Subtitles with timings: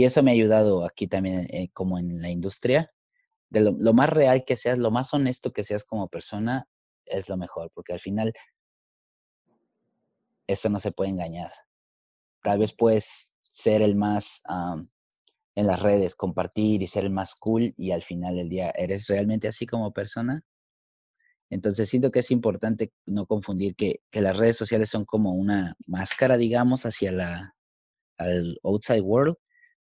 [0.00, 2.90] Y eso me ha ayudado aquí también, eh, como en la industria,
[3.50, 6.66] de lo, más real que seas, lo más honesto que seas como persona,
[7.04, 8.32] es lo mejor, porque al final
[10.46, 11.52] eso no se puede engañar.
[12.42, 14.40] Tal vez puedes ser el más
[15.54, 19.06] en las redes, compartir y ser el más cool y al final del día, ¿eres
[19.06, 20.42] realmente así como persona?
[21.50, 25.76] Entonces siento que es importante no confundir que, que las redes sociales son como una
[25.86, 27.54] máscara, digamos, hacia la,
[28.16, 29.36] al outside world,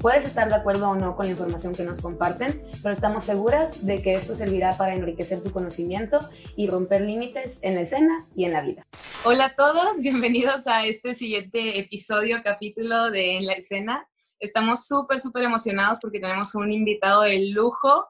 [0.00, 3.84] Puedes estar de acuerdo o no con la información que nos comparten, pero estamos seguras
[3.84, 6.18] de que esto servirá para enriquecer tu conocimiento
[6.54, 8.86] y romper límites en la escena y en la vida.
[9.24, 14.06] Hola a todos, bienvenidos a este siguiente episodio, capítulo de En la escena.
[14.38, 18.06] Estamos súper, súper emocionados porque tenemos un invitado de lujo,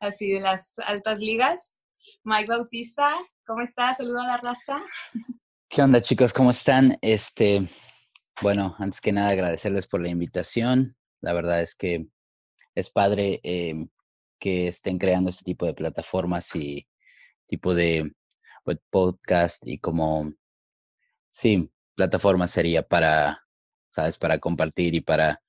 [0.00, 1.80] así de las altas ligas.
[2.24, 3.10] Mike Bautista,
[3.46, 3.98] ¿cómo estás?
[3.98, 4.82] Saludo a la raza.
[5.68, 6.32] ¿Qué onda chicos?
[6.32, 6.96] ¿Cómo están?
[7.02, 7.68] Este,
[8.42, 10.96] bueno, antes que nada agradecerles por la invitación.
[11.20, 12.06] La verdad es que
[12.74, 13.88] es padre em,
[14.38, 16.86] que estén creando este tipo de plataformas y
[17.46, 18.12] tipo de
[18.64, 20.32] pues, podcast y como,
[21.30, 23.44] sí, plataforma sería para,
[23.90, 24.18] ¿sabes?
[24.18, 25.42] Para compartir y para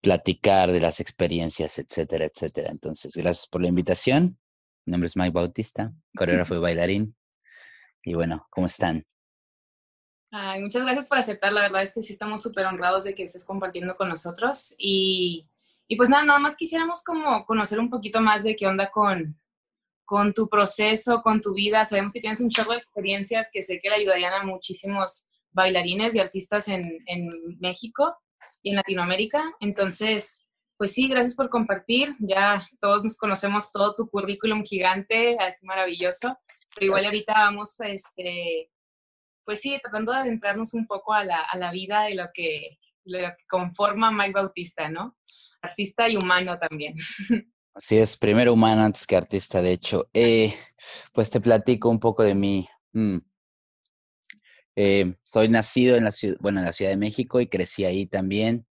[0.00, 2.70] platicar de las experiencias, etcétera, etcétera.
[2.70, 4.38] Entonces, gracias por la invitación.
[4.86, 7.16] Mi nombre es Mike Bautista, coreógrafo y bailarín.
[8.02, 9.04] Y bueno, ¿cómo están?
[10.32, 11.52] Ay, muchas gracias por aceptar.
[11.52, 14.74] La verdad es que sí estamos súper honrados de que estés compartiendo con nosotros.
[14.78, 15.48] Y,
[15.88, 19.40] y, pues nada, nada más quisiéramos como conocer un poquito más de qué onda con,
[20.04, 21.84] con tu proceso, con tu vida.
[21.84, 26.14] Sabemos que tienes un chorro de experiencias que sé que le ayudarían a muchísimos bailarines
[26.14, 27.28] y artistas en, en
[27.58, 28.16] México
[28.62, 29.42] y en Latinoamérica.
[29.58, 32.14] Entonces, pues sí, gracias por compartir.
[32.20, 36.38] Ya todos nos conocemos todo tu currículum gigante, es maravilloso.
[36.72, 38.70] Pero igual ahorita vamos este,
[39.50, 42.78] pues sí, tratando de adentrarnos un poco a la, a la vida de lo, que,
[43.04, 45.16] lo que conforma Mike Bautista, ¿no?
[45.60, 46.94] Artista y humano también.
[47.74, 50.08] Así es, primero humano antes que artista, de hecho.
[50.14, 50.54] Eh,
[51.12, 52.68] pues te platico un poco de mí.
[52.92, 53.18] Mm.
[54.76, 58.68] Eh, soy nacido en la bueno, en la Ciudad de México y crecí ahí también.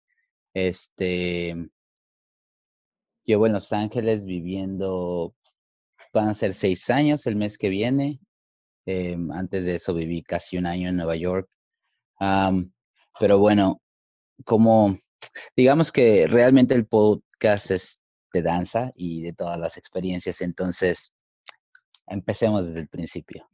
[0.53, 1.54] Este,
[3.25, 5.34] llevo en Los Ángeles viviendo,
[6.12, 8.20] van a ser seis años el mes que viene.
[8.86, 11.48] Em, antes de eso viví casi un año en Nueva York.
[13.19, 13.80] pero bueno,
[14.44, 14.97] como
[15.56, 18.00] digamos que realmente el podcast es
[18.32, 21.12] de danza y de todas las experiencias, entonces
[22.06, 23.48] empecemos desde el principio.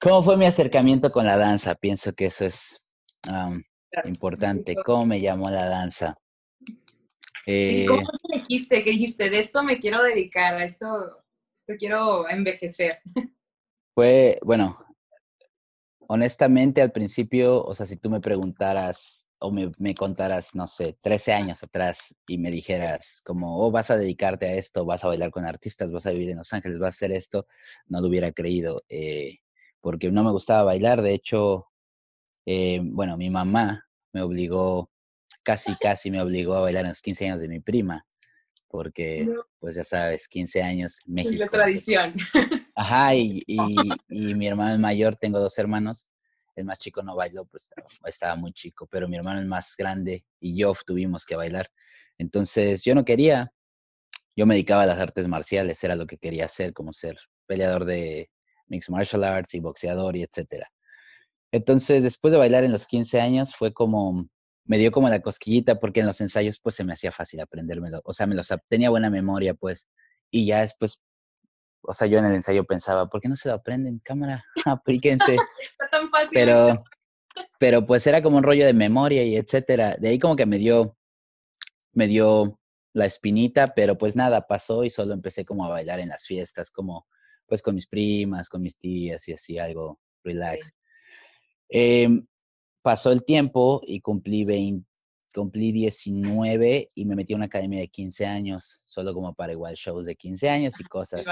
[0.00, 1.74] ¿Cómo fue mi acercamiento con la danza?
[1.76, 2.84] Pienso que eso es
[4.04, 4.74] importante.
[4.84, 6.18] ¿Cómo me llamó la danza?
[7.46, 8.82] sí, ¿Cómo eh dijiste?
[8.82, 9.30] ¿Qué dijiste?
[9.30, 11.22] De esto me quiero dedicar, a esto,
[11.54, 12.98] esto quiero envejecer.
[13.94, 14.78] Fue, bueno,
[16.08, 20.96] honestamente al principio, o sea, si tú me preguntaras o me, me, contaras, no sé,
[21.02, 25.08] 13 años atrás y me dijeras como, oh, vas a dedicarte a esto, vas a
[25.08, 27.46] bailar con artistas, vas a vivir en Los Ángeles, vas a hacer esto,
[27.86, 29.38] no lo hubiera creído, eh,
[29.80, 31.02] porque no me gustaba bailar.
[31.02, 31.66] De hecho,
[32.46, 34.90] eh, bueno, mi mamá me obligó,
[35.42, 38.06] casi, casi me obligó a bailar en los 15 años de mi prima
[38.72, 39.28] porque,
[39.60, 41.44] pues ya sabes, 15 años, México.
[41.44, 42.14] La tradición.
[42.74, 46.06] Ajá, y, y, mi hermano mayor, tengo dos hermanos,
[46.56, 47.68] el más chico no bailó, pues
[48.06, 51.68] estaba, muy chico, pero mi hermano el más grande y yo tuvimos que bailar.
[52.16, 53.52] Entonces yo no quería,
[54.34, 57.84] yo me dedicaba a las artes marciales, era lo que quería hacer, como ser peleador
[57.84, 58.30] de
[58.68, 60.72] mixed martial arts y boxeador y etcétera.
[61.52, 64.26] Entonces, después de bailar en los 15 años, fue como,
[64.64, 68.00] me dio como la cosquillita porque en los ensayos pues se me hacía fácil aprendérmelo,
[68.04, 69.88] o sea, me los tenía buena memoria pues
[70.30, 71.02] y ya después
[71.84, 74.00] o sea, yo en el ensayo pensaba, ¿por qué no se lo aprenden?
[74.04, 75.36] Cámara, aplíquense.
[75.72, 76.30] Está tan fácil.
[76.32, 76.76] Pero
[77.58, 79.96] pero pues era como un rollo de memoria y etcétera.
[79.98, 80.96] De ahí como que me dio
[81.92, 82.58] me dio
[82.94, 86.70] la espinita, pero pues nada, pasó y solo empecé como a bailar en las fiestas,
[86.70, 87.06] como
[87.46, 90.74] pues con mis primas, con mis tías y así algo relax.
[91.68, 92.08] Eh,
[92.82, 94.86] pasó el tiempo y cumplí 20,
[95.32, 99.74] cumplí 19 y me metí a una academia de 15 años, solo como para igual
[99.74, 101.24] shows de 15 años y cosas.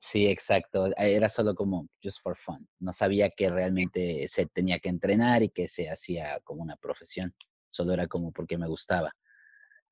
[0.00, 0.90] Sí, exacto.
[0.96, 2.68] Era solo como just for fun.
[2.78, 7.34] No sabía que realmente se tenía que entrenar y que se hacía como una profesión.
[7.70, 9.12] solo era como porque me gustaba.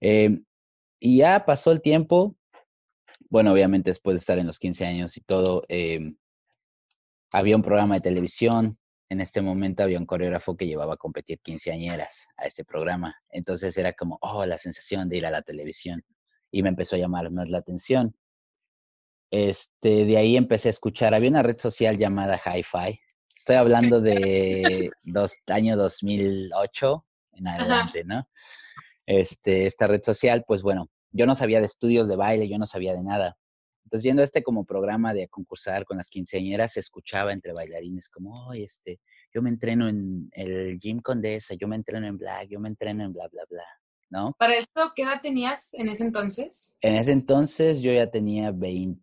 [0.01, 0.45] Em,
[1.01, 2.37] y ya pasó el tiempo,
[3.29, 6.17] bueno, obviamente después de estar en los 15 años y todo, em,
[7.33, 8.79] había un programa de televisión,
[9.13, 13.77] en este momento había un coreógrafo que llevaba a competir quinceañeras a ese programa, entonces
[13.77, 16.03] era como, oh, la sensación de ir a la televisión,
[16.51, 18.17] y me empezó a llamar más la atención.
[19.31, 23.01] Este, de ahí empecé a escuchar, había una red social llamada Hi-Fi,
[23.37, 28.27] estoy hablando de dos, año 2008 en adelante, ¿no?
[29.05, 32.67] Este, esta red social, pues bueno, yo no sabía de estudios de baile, yo no
[32.67, 33.37] sabía de nada.
[33.93, 38.09] Entonces, yendo a este como programa de concursar con las quinceañeras, se escuchaba entre bailarines
[38.09, 39.01] como, oye, este,
[39.35, 43.05] yo me entreno en el Gym Condesa, yo me entreno en Black, yo me entreno
[43.05, 43.67] en bla, bla, bla,
[44.09, 44.35] ¿no?
[44.39, 46.75] ¿Para esto qué edad tenías en ese entonces?
[46.81, 49.03] En ese entonces yo ya tenía 20,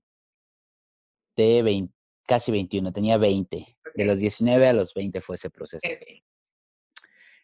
[1.37, 1.93] 20
[2.25, 3.77] casi 21, tenía 20.
[3.93, 5.87] De los 19 a los 20 fue ese proceso.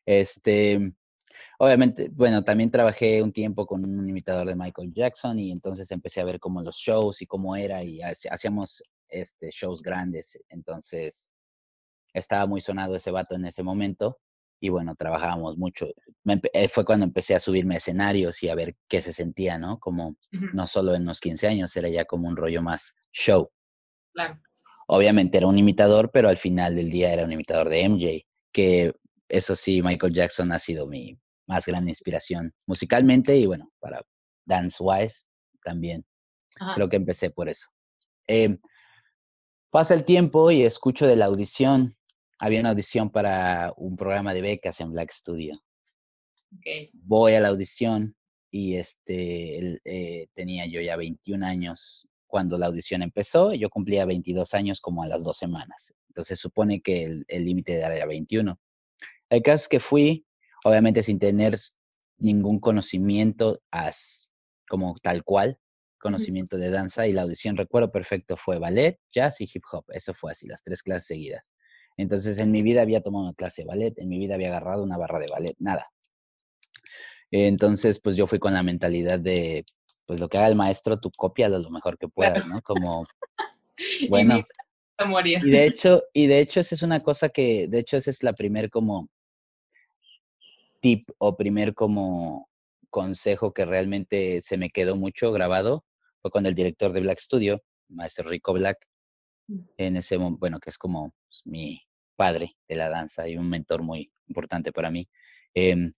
[0.04, 0.96] Este,
[1.60, 6.22] Obviamente, bueno, también trabajé un tiempo con un imitador de Michael Jackson y entonces empecé
[6.22, 10.38] a ver como los shows y cómo era y hacíamos este, shows grandes.
[10.50, 11.32] Entonces,
[12.14, 14.20] estaba muy sonado ese vato en ese momento
[14.60, 15.88] y bueno, trabajábamos mucho.
[16.54, 19.80] Eh, fue cuando empecé a subirme a escenarios y a ver qué se sentía, ¿no?
[19.80, 23.50] Como no solo en los 15 años, era ya como un rollo más show.
[24.14, 24.40] Claro.
[24.88, 28.94] Obviamente era un imitador, pero al final del día era un imitador de MJ, que
[29.30, 34.02] eso sí, Michael Jackson ha sido mi, más gran inspiración musicalmente y bueno, para
[34.46, 35.24] dance wise
[35.64, 36.06] también.
[36.76, 37.68] Creo que empecé por eso.
[38.28, 38.60] Em,
[39.70, 41.98] pasa el tiempo y escucho de la audición.
[42.40, 45.54] Había una audición para un programa de becas en Black Studio.
[46.94, 48.16] Voy a la audición
[48.50, 53.54] y este, eh, tenía yo ya 21 años cuando la audición empezó.
[53.54, 55.94] Yo cumplía 22 años como a las dos semanas.
[56.08, 58.58] Entonces supone que el límite de edad era 21.
[59.30, 60.25] El caso es que fui,
[60.66, 61.58] obviamente sin tener
[62.18, 64.32] ningún conocimiento as,
[64.68, 65.60] como tal cual,
[66.00, 69.86] conocimiento de danza y la audición, recuerdo perfecto, fue ballet, jazz y hip hop.
[69.90, 71.52] Eso fue así, las tres clases seguidas.
[71.98, 74.82] Entonces en mi vida había tomado una clase de ballet, en mi vida había agarrado
[74.82, 75.88] una barra de ballet, nada.
[77.30, 79.66] Entonces, pues yo fui con la mentalidad de,
[80.08, 82.62] pues lo que haga el maestro, tú cópialo lo mejor que puedas, ¿no?
[82.64, 83.06] Como,
[84.10, 84.40] bueno.
[85.44, 88.24] Y de hecho, y de hecho esa es una cosa que, de hecho esa es
[88.24, 89.10] la primer como
[90.86, 92.48] tip o primer como
[92.92, 95.84] consejo que realmente se me quedó mucho grabado
[96.22, 98.78] fue con el director de Black Studio, maestro Rico Black,
[99.48, 99.60] mm.
[99.78, 101.82] en ese bueno, que es como pues, mi
[102.16, 105.10] padre de la danza y un mentor muy importante para mí.
[105.56, 105.92] Em,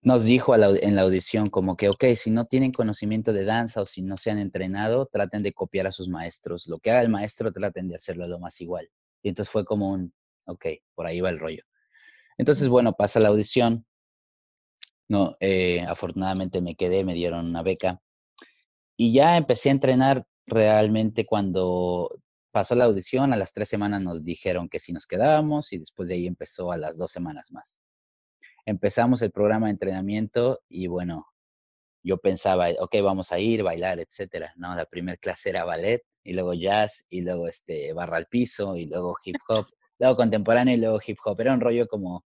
[0.00, 3.86] nos dijo en la audición como que, ok, si no tienen conocimiento de danza o
[3.86, 6.66] si no se han entrenado, traten de copiar a sus maestros.
[6.66, 8.88] Lo que haga el maestro, traten de hacerlo lo más igual.
[9.22, 10.14] Y entonces fue como un,
[10.46, 11.62] ok, por ahí va el rollo.
[12.42, 13.86] Entonces, bueno, pasa la audición.
[15.08, 18.00] No, eh, afortunadamente me quedé, me dieron una beca.
[18.96, 22.10] Y ya empecé a entrenar realmente cuando
[22.50, 23.32] pasó la audición.
[23.32, 26.72] A las tres semanas nos dijeron que sí nos quedábamos y después de ahí empezó
[26.72, 27.78] a las dos semanas más.
[28.66, 31.28] Empezamos el programa de entrenamiento y bueno,
[32.02, 34.52] yo pensaba, ok, vamos a ir, bailar, etcétera.
[34.56, 38.74] No, la primera clase era ballet y luego jazz y luego este barra al piso
[38.74, 39.66] y luego hip hop
[40.02, 41.40] luego contemporáneo y luego hip hop.
[41.40, 42.24] Era un rollo como,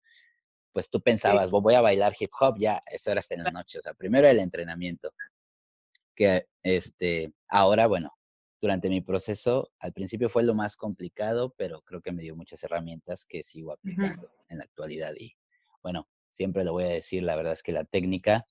[0.73, 3.79] pues tú pensabas, voy a bailar hip hop, ya, eso era hasta en la noche.
[3.79, 5.13] O sea, primero el entrenamiento.
[6.15, 8.11] Que este, ahora, bueno,
[8.61, 12.63] durante mi proceso, al principio fue lo más complicado, pero creo que me dio muchas
[12.63, 15.13] herramientas que sigo aplicando en la actualidad.
[15.17, 15.35] Y
[15.81, 18.47] bueno, siempre lo voy a decir, la verdad es que la técnica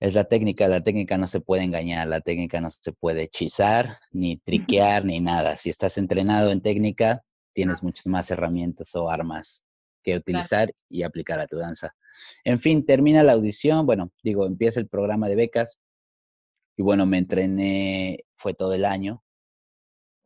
[0.00, 4.00] es la técnica, la técnica no se puede engañar, la técnica no se puede hechizar,
[4.10, 5.56] ni triquear, ni nada.
[5.56, 9.64] Si estás entrenado en técnica, tienes muchas más herramientas o armas
[10.02, 11.94] que utilizar y aplicar a tu danza.
[12.44, 15.78] En fin, termina la audición, bueno, digo, empieza el programa de becas
[16.76, 19.22] y bueno, me entrené, fue todo el año,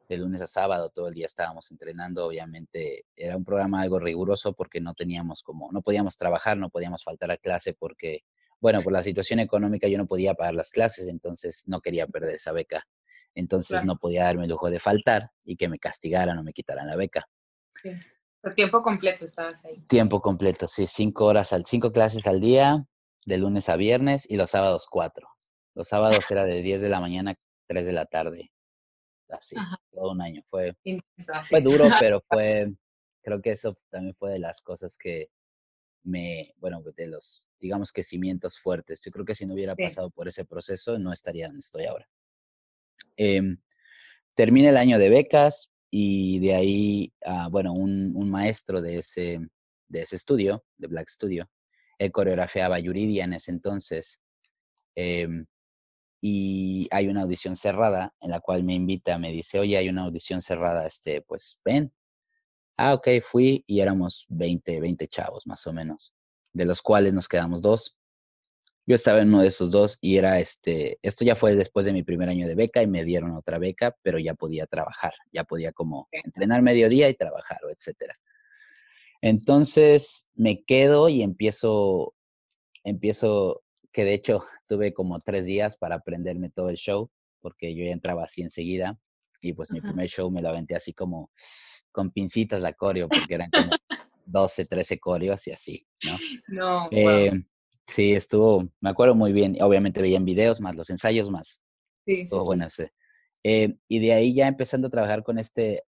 [0.09, 4.53] de lunes a sábado, todo el día estábamos entrenando, obviamente era un programa algo riguroso
[4.53, 8.21] porque no teníamos como, no podíamos trabajar, no podíamos faltar a clase porque,
[8.61, 12.37] bueno, por la situación económica yo no podía pagar las clases, entonces no quería perder
[12.37, 12.87] esa beca.
[13.35, 16.87] Entonces no podía darme el lujo de faltar y que me castigaran o me quitaran
[16.87, 17.29] la beca.
[17.83, 17.91] Sí.
[18.55, 19.79] Tiempo completo estabas ahí.
[19.89, 22.87] Tiempo completo, sí, cinco horas al, cinco clases al día,
[23.27, 25.29] de lunes a viernes y los sábados cuatro.
[25.75, 27.35] Los sábados era de 10 de la mañana a
[27.67, 28.51] 3 de la tarde.
[29.29, 29.57] Así,
[29.91, 30.43] todo un año.
[30.47, 30.75] Fue,
[31.43, 32.73] fue duro, pero fue,
[33.23, 35.29] creo que eso también fue de las cosas que
[36.03, 39.03] me, bueno, de los, digamos que cimientos fuertes.
[39.05, 42.09] Yo creo que si no hubiera pasado por ese proceso, no estaría donde estoy ahora.
[43.19, 43.43] Eh,
[44.35, 49.39] termina el año de becas y de ahí, ah, bueno, un, maestro de ese,
[49.89, 51.49] de ese estudio, de Black Studio,
[51.99, 54.21] él coreografiaba Yuridia en ese entonces.
[54.95, 55.47] Em,
[56.21, 60.05] y hay una audición cerrada en la cual me invita, me dice, oye, hay una
[60.05, 61.93] audición cerrada, este, pues ven.
[62.77, 66.15] Ah, ok, fui y éramos 20, 20 chavos más o menos,
[66.53, 67.97] de los cuales nos quedamos dos.
[68.87, 71.93] Yo estaba en uno de esos dos y era este, esto ya fue después de
[71.93, 75.43] mi primer año de beca y me dieron otra beca, pero ya podía trabajar, ya
[75.43, 78.15] podía como entrenar mediodía y trabajar o etcétera.
[79.21, 82.15] Entonces me quedo y empiezo,
[82.85, 87.85] empiezo, que de hecho tuve como tres días para aprenderme todo el show, porque yo
[87.85, 88.97] ya entraba así enseguida
[89.41, 91.31] y pues mi primer show me lo aventé así como
[91.91, 93.71] con pincitas la coreo, porque eran como
[94.27, 96.19] 12, 13 coreos y así, ¿no?
[96.49, 96.89] No.
[96.93, 97.33] Eh,
[97.87, 99.57] Sí, estuvo, me acuerdo muy bien.
[99.61, 101.63] Obviamente veían videos, más los ensayos, más.
[102.05, 102.67] Sí, sí, bueno
[103.43, 105.85] eh, y de ahí ya empezando a trabajar con este,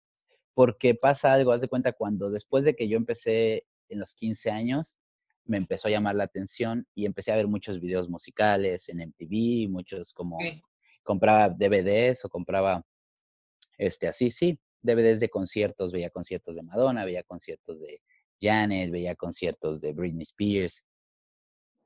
[0.55, 4.49] porque pasa algo, haz de cuenta, cuando después de que yo empecé en los 15
[4.49, 4.97] años,
[5.45, 9.69] me empezó a llamar la atención y empecé a ver muchos videos musicales en MTV,
[9.69, 10.37] muchos como
[11.03, 12.83] compraba DVDs o compraba,
[13.77, 18.01] este, así, sí, DVDs de conciertos, veía conciertos de Madonna, veía conciertos de
[18.41, 20.83] Janet, veía conciertos de Britney Spears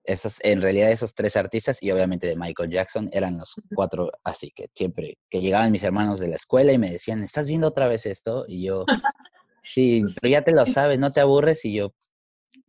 [0.08, 4.52] esos, en realidad esos tres artistas y obviamente de Michael Jackson eran los cuatro, así
[4.56, 7.90] que siempre que llegaban mis hermanos de la escuela y me decían, ¿estás viendo otra
[7.90, 8.46] vez esto?
[8.48, 8.86] Y yo,
[9.64, 11.94] sí, pero ya te lo sabes, no te aburres y yo,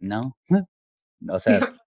[0.01, 0.37] no.
[1.31, 1.61] O sea,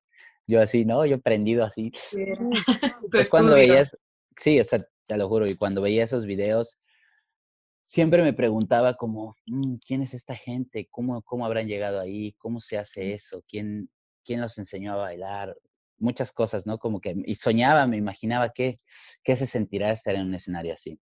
[0.47, 1.05] yo así, ¿no?
[1.05, 1.91] Yo prendido así.
[3.11, 3.97] Pues cuando veías,
[4.37, 6.79] sí, o sea, te lo juro, y cuando veía esos videos,
[7.83, 10.87] siempre me preguntaba como, mm, ¿quién es esta gente?
[10.89, 12.31] ¿Cómo, ¿Cómo habrán llegado ahí?
[12.37, 13.43] ¿Cómo se hace eso?
[13.49, 13.89] ¿Quién,
[14.25, 15.55] quién los enseñó a bailar,
[15.97, 16.77] muchas cosas, ¿no?
[16.77, 18.77] Como que, y soñaba, me imaginaba qué,
[19.23, 20.99] qué se sentirá estar en un escenario así.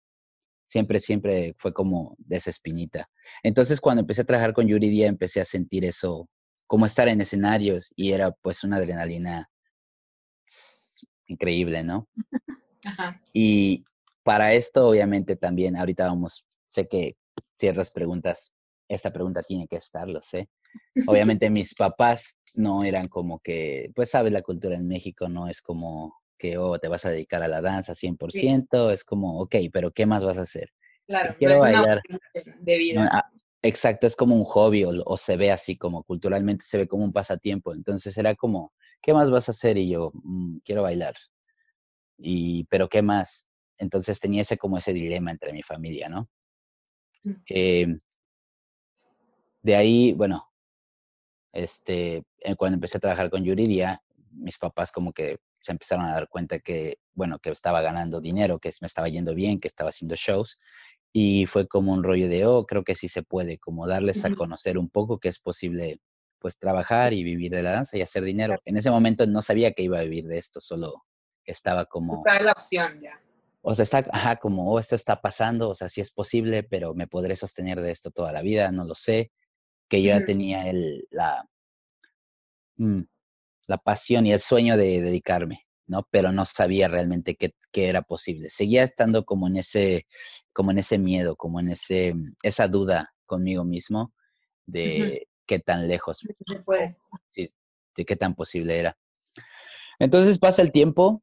[0.65, 3.09] Siempre, siempre fue como de esa espinita.
[3.43, 6.27] Entonces, cuando empecé a trabajar con Yuridia, empecé a sentir eso,
[6.65, 9.49] como estar en escenarios, y era pues una adrenalina
[11.27, 12.07] increíble, ¿no?
[13.33, 13.83] Y
[14.23, 17.17] para esto, obviamente, también, ahorita vamos, sé que
[17.55, 18.53] ciertas preguntas,
[18.87, 20.49] esta pregunta tiene que estar, lo sé.
[21.05, 25.61] Obviamente mis papás no eran como que, pues sabes, la cultura en México no es
[25.61, 29.91] como que, oh, te vas a dedicar a la danza 100%, es como, ok, pero
[29.91, 30.69] ¿qué más vas a hacer?
[31.07, 32.01] Claro, quiero bailar.
[32.59, 33.09] de vida.
[33.11, 33.29] Ah,
[33.61, 37.13] exacto, es como un hobby o, se ve así como culturalmente se ve como un
[37.13, 37.73] pasatiempo.
[37.73, 39.77] Entonces era como, ¿qué más vas a hacer?
[39.77, 41.15] Y yo, mm, quiero bailar.
[42.17, 43.49] Y, pero ¿qué más?
[43.77, 46.27] Entonces tenía ese como ese dilema entre mi familia, ¿no?
[47.23, 47.31] Mm.
[47.47, 47.99] Em,
[49.61, 50.47] de ahí, bueno,
[51.57, 53.99] este, eh, cuando empecé a trabajar con Yuridia,
[54.31, 58.59] mis papás como que se empezaron a dar cuenta que, bueno, que estaba ganando dinero,
[58.59, 60.59] que me estaba yendo bien, que estaba haciendo shows.
[61.11, 64.35] Y fue como un rollo de, oh, creo que sí se puede, como darles a
[64.35, 65.99] conocer un poco que es posible,
[66.37, 68.59] pues, trabajar y vivir de la danza y hacer dinero.
[68.65, 71.05] En ese momento no sabía que iba a vivir de esto, solo
[71.43, 72.23] estaba como...
[72.23, 73.19] Está la opción ya.
[73.61, 76.93] O sea, está, ajá, como, oh, esto está pasando, o sea, sí es posible, pero
[76.93, 79.31] me podré sostener de esto toda la vida, no lo sé
[79.87, 81.47] que yo ya tenía el, la,
[82.77, 83.01] mm,
[83.67, 86.07] la pasión y el sueño de dedicarme, ¿no?
[86.11, 88.49] Pero no sabía realmente qué, era posible.
[88.49, 90.07] Seguía estando como en ese,
[90.51, 94.13] como en ese miedo, como en ese, esa duda conmigo mismo
[94.65, 96.25] de qué tan lejos,
[97.29, 97.47] sí,
[97.95, 98.97] de qué tan posible era.
[99.99, 101.21] Entonces pasa el tiempo.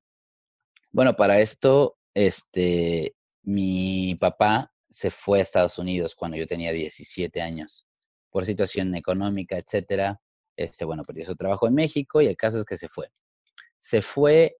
[0.92, 7.42] Bueno, para esto, este, mi papá se fue a Estados Unidos cuando yo tenía 17
[7.42, 7.84] años
[8.34, 10.20] por situación económica, etcétera.
[10.56, 13.08] Este, bueno, perdió su trabajo en México y el caso es que se fue.
[13.78, 14.56] Se fue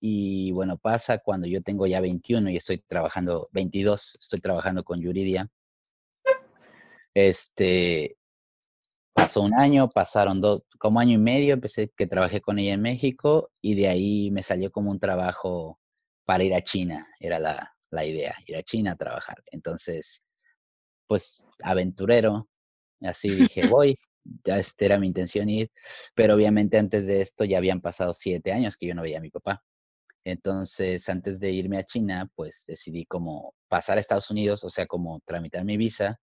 [0.00, 5.00] y bueno, pasa cuando yo tengo ya 21 y estoy trabajando, 22, estoy trabajando con
[5.00, 5.50] Yuridia.
[7.12, 8.16] Este,
[9.12, 12.82] pasó un año, pasaron dos, como año y medio, empecé que trabajé con ella en
[12.82, 15.80] México y de ahí me salió como un trabajo
[16.24, 19.42] para ir a China, era la, la idea, ir a China a trabajar.
[19.50, 20.22] Entonces,
[21.08, 22.48] pues aventurero,
[23.00, 23.98] Así dije, voy,
[24.44, 25.70] ya esta era mi intención ir,
[26.14, 29.22] pero obviamente antes de esto ya habían pasado siete años que yo no veía a
[29.22, 29.62] mi papá.
[30.24, 34.86] Entonces, antes de irme a China, pues decidí como pasar a Estados Unidos, o sea,
[34.86, 36.20] como tramitar mi visa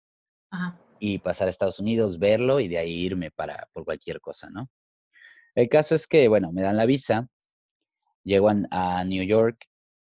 [0.98, 4.68] y pasar a Estados Unidos, verlo y de ahí irme para por cualquier cosa, ¿no?
[5.54, 7.28] El caso es que, bueno, me dan la visa,
[8.24, 9.64] llego a, New York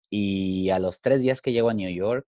[0.10, 2.28] y a los tres días que llego a New York,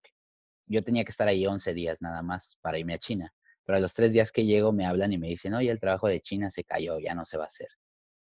[0.67, 3.33] yo tenía que estar ahí 11 días nada más para irme a China.
[3.69, 6.07] Pero a los tres días que llego me hablan y me dicen, oye, el trabajo
[6.07, 7.67] de China se cayó, ya no se va a hacer.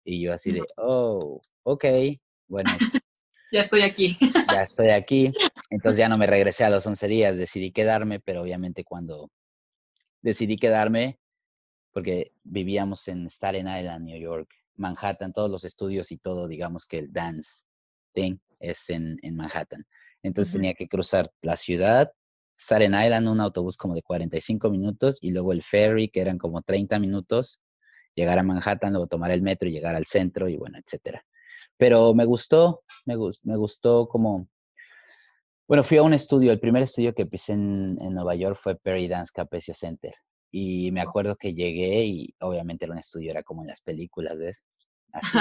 [0.06, 1.84] Y yo así de, oh, ok,
[2.48, 2.70] bueno.
[3.52, 4.18] ya estoy aquí.
[4.50, 5.34] ya estoy aquí.
[5.70, 9.32] Entonces ya no me regresé a los 11 días, decidí quedarme, pero obviamente cuando
[10.22, 11.20] decidí quedarme,
[11.92, 17.00] porque vivíamos en Staten Island, New York, Manhattan, todos los estudios y todo, digamos que
[17.00, 17.66] el dance
[18.14, 19.86] thing es en, en Manhattan.
[20.22, 22.14] Entonces tenía que cruzar la ciudad,
[22.58, 26.38] estar en Island, un autobús como de 45 minutos y luego el ferry, que eran
[26.38, 27.60] como 30 minutos,
[28.16, 31.24] llegar a Manhattan, luego tomar el metro y llegar al centro y bueno, etcétera.
[31.78, 34.48] Pero me gustó, me, me gustó como...
[35.68, 38.76] Bueno, fui a un estudio, el primer estudio que pisé en, en Nueva York fue
[38.76, 40.14] Perry Dance Capecio Center.
[40.52, 44.38] Y me acuerdo que llegué y obviamente era un estudio, era como en las películas,
[44.38, 44.66] ¿ves?
[45.12, 45.38] Así,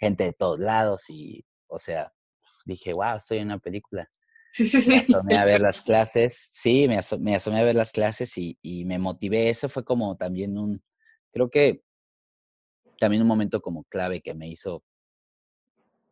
[0.00, 2.12] gente de todos lados y, o sea,
[2.64, 4.08] dije, wow, estoy en una película.
[4.52, 4.90] Sí, sí, sí.
[4.90, 8.84] Me asomé a ver las clases, sí, me, asomé a ver las clases y, y,
[8.84, 9.48] me motivé.
[9.48, 10.82] Eso fue como también un,
[11.32, 11.82] creo que
[12.98, 14.84] también un momento como clave que me hizo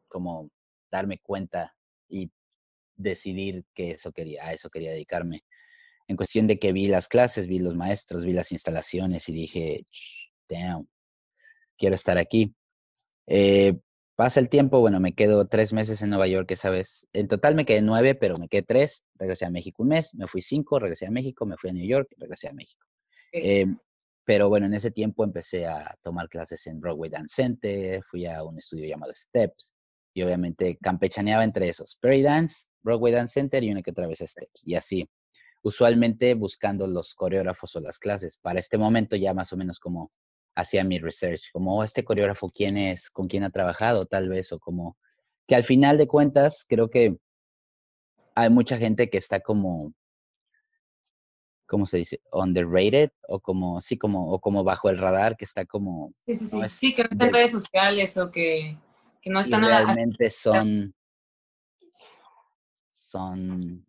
[0.09, 0.50] como
[0.90, 1.75] darme cuenta
[2.09, 2.30] y
[2.97, 5.45] decidir que eso quería, a eso quería dedicarme.
[6.07, 9.87] En cuestión de que vi las clases, vi los maestros, vi las instalaciones y dije,
[10.49, 10.88] damn,
[11.76, 12.54] quiero estar aquí.
[13.26, 13.78] Eh,
[14.18, 17.06] Pasa el tiempo, bueno, me quedo tres meses en Nueva York esa vez.
[17.12, 19.04] En total me quedé nueve, pero me quedé tres.
[19.14, 21.87] Regresé a México un mes, me fui cinco, regresé a México, me fui a New
[21.87, 22.84] York, regresé a México.
[23.32, 23.66] Eh,
[24.25, 28.42] pero bueno, en ese tiempo empecé a tomar clases en Broadway Dance Center, fui a
[28.42, 29.72] un estudio llamado Steps
[30.12, 34.18] y obviamente campechaneaba entre esos, Perry Dance, Broadway Dance Center y una que otra vez
[34.18, 34.62] Steps.
[34.64, 35.08] Y así,
[35.62, 38.37] usualmente buscando los coreógrafos o las clases.
[38.37, 40.10] Para este momento ya más o menos como
[40.58, 44.52] hacía mi research, como oh, este coreógrafo, quién es, con quién ha trabajado tal vez,
[44.52, 44.98] o como
[45.46, 47.16] que al final de cuentas creo que
[48.34, 49.94] hay mucha gente que está como,
[51.66, 52.20] ¿cómo se dice?
[52.32, 56.12] Underrated, o como, sí, como, o como bajo el radar, que está como...
[56.26, 58.76] Sí, sí, sí, sí, que no están en redes sociales o que,
[59.22, 59.62] que no están...
[59.62, 60.92] realmente son,
[62.90, 63.86] son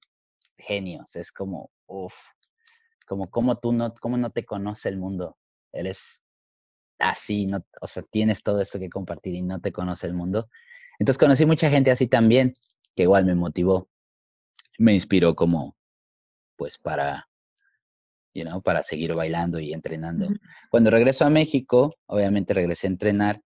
[0.55, 2.13] genios, es como, uff,
[3.07, 5.35] como, como tú no, como no te conoce el mundo,
[5.71, 6.21] eres
[6.99, 10.49] así, no, o sea, tienes todo esto que compartir y no te conoce el mundo.
[10.99, 12.53] Entonces conocí mucha gente así también,
[12.95, 13.89] que igual me motivó,
[14.77, 15.77] me inspiró como,
[16.57, 17.27] pues para,
[18.33, 20.27] you know, para seguir bailando y entrenando.
[20.69, 23.41] Cuando regreso a México, obviamente regresé a entrenar,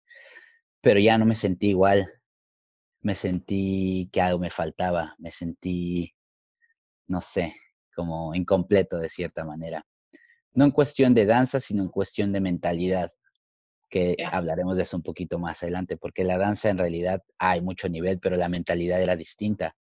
[0.82, 2.12] pero ya no me sentí igual.
[3.02, 6.14] Me sentí que algo me faltaba, me sentí,
[7.08, 7.56] no sé,
[7.96, 9.86] como incompleto de cierta manera.
[10.54, 13.12] No en cuestión de danza, sino en cuestión de mentalidad
[13.94, 17.88] que hablaremos de eso un poquito más adelante, porque la danza en realidad hay mucho
[17.90, 19.76] nivel, pero la mentalidad era distinta.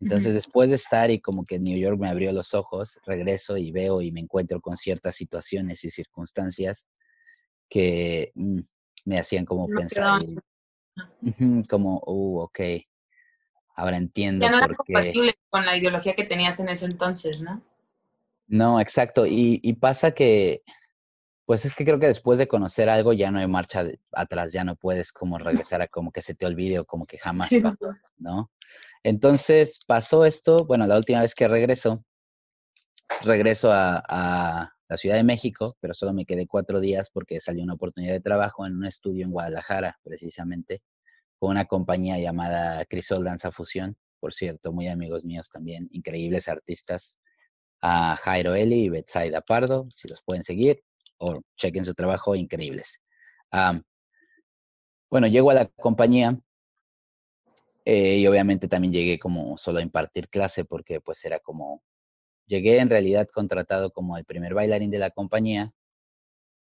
[0.00, 3.70] Entonces, después de estar y como que New York me abrió los ojos, regreso y
[3.70, 6.88] veo y me encuentro con ciertas situaciones y circunstancias
[7.68, 8.58] que mm,
[9.04, 10.20] me hacían como pensar,
[11.70, 12.60] como, uh, ok,
[13.76, 17.62] ahora entiendo ya no era compatible con la ideología que tenías en ese entonces, ¿no?
[18.48, 19.24] No, exacto.
[19.26, 20.64] Y, y pasa que
[21.46, 24.64] pues es que creo que después de conocer algo ya no hay marcha atrás, ya
[24.64, 27.94] no puedes como regresar a como que se te olvide o como que jamás pasó,
[28.16, 28.50] ¿no?
[29.02, 32.04] Entonces pasó esto, bueno, la última vez que regreso,
[33.22, 37.62] regreso a, a, la Ciudad de México, pero solo me quedé cuatro días porque salió
[37.62, 40.82] una oportunidad de trabajo en un estudio en Guadalajara, precisamente,
[41.38, 47.18] con una compañía llamada Crisol Danza Fusión, por cierto, muy amigos míos también, increíbles artistas,
[47.80, 50.82] a Jairo Eli y Betsaida Pardo, si los pueden seguir,
[51.18, 53.00] o chequen su trabajo, increíbles.
[55.10, 56.38] bueno, llego a la compañía
[57.84, 61.82] eh, y obviamente también llegué como solo a impartir clase porque pues era como,
[62.46, 65.72] llegué en realidad contratado como el primer bailarín de la compañía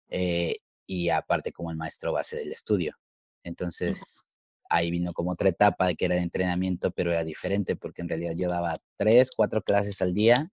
[0.09, 2.97] eh, y aparte como el maestro base del estudio.
[3.45, 4.37] Entonces
[4.69, 8.35] ahí vino como otra etapa que era de entrenamiento, pero era diferente porque en realidad
[8.37, 10.51] yo daba tres, cuatro clases al día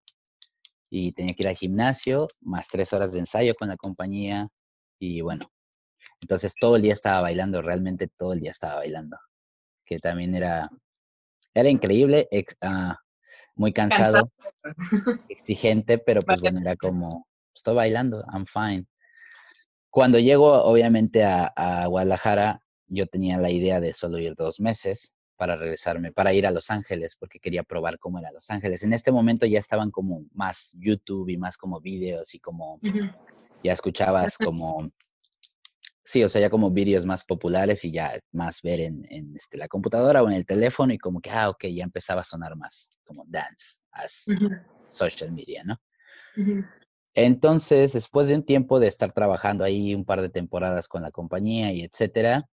[0.91, 4.49] y tenía que ir al gimnasio, más tres horas de ensayo con la compañía
[4.99, 5.49] y bueno,
[6.19, 9.17] entonces todo el día estaba bailando, realmente todo el día estaba bailando,
[9.85, 10.69] que también era,
[11.53, 12.27] era increíble,
[12.59, 12.97] ah,
[13.55, 14.27] muy cansado,
[15.29, 17.25] exigente, pero pues bueno, era como,
[17.55, 18.85] estoy bailando, I'm fine.
[19.89, 25.13] Cuando llego obviamente a, a Guadalajara, yo tenía la idea de solo ir dos meses,
[25.41, 28.83] para regresarme, para ir a Los Ángeles, porque quería probar cómo era Los Ángeles.
[28.83, 32.79] En este momento ya estaban como más YouTube y más como videos y como
[33.63, 34.91] ya escuchabas como,
[36.03, 39.57] sí, o sea, ya como videos más populares y ya más ver en, en este,
[39.57, 42.55] la computadora o en el teléfono y como que, ah, ok, ya empezaba a sonar
[42.55, 44.25] más como dance, as
[44.89, 45.81] social media, ¿no?
[47.15, 51.09] Entonces, después de un tiempo de estar trabajando ahí un par de temporadas con la
[51.09, 52.47] compañía y etcétera,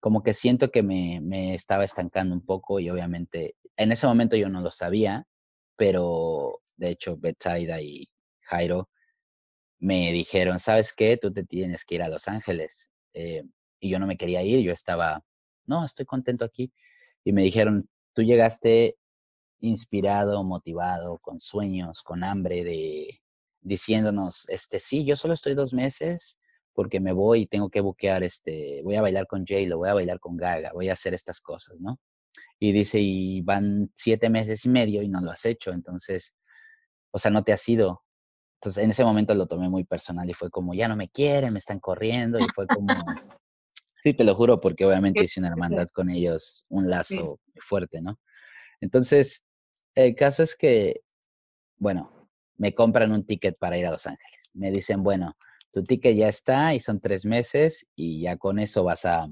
[0.00, 4.36] como que siento que me, me estaba estancando un poco y obviamente en ese momento
[4.36, 5.26] yo no lo sabía,
[5.76, 8.08] pero de hecho Betsaida y
[8.42, 8.88] Jairo
[9.78, 11.16] me dijeron, ¿sabes qué?
[11.16, 12.88] Tú te tienes que ir a Los Ángeles.
[13.14, 13.42] Eh,
[13.80, 15.24] y yo no me quería ir, yo estaba,
[15.66, 16.72] no, estoy contento aquí.
[17.24, 18.96] Y me dijeron, tú llegaste
[19.60, 23.20] inspirado, motivado, con sueños, con hambre de
[23.60, 26.38] diciéndonos, este, sí, yo solo estoy dos meses
[26.74, 29.94] porque me voy y tengo que buquear, este, voy a bailar con J-Lo, voy a
[29.94, 31.98] bailar con Gaga, voy a hacer estas cosas, ¿no?
[32.58, 36.34] Y dice, y van siete meses y medio y no lo has hecho, entonces,
[37.10, 38.02] o sea, no te has ido.
[38.60, 41.52] Entonces, en ese momento lo tomé muy personal y fue como, ya no me quieren,
[41.52, 42.94] me están corriendo, y fue como,
[44.02, 48.18] sí, te lo juro, porque obviamente hice una hermandad con ellos, un lazo fuerte, ¿no?
[48.80, 49.44] Entonces,
[49.94, 51.02] el caso es que,
[51.76, 52.10] bueno,
[52.56, 54.50] me compran un ticket para ir a Los Ángeles.
[54.54, 55.36] Me dicen, bueno,
[55.72, 59.26] tu ticket ya está y son tres meses y ya con eso vas a,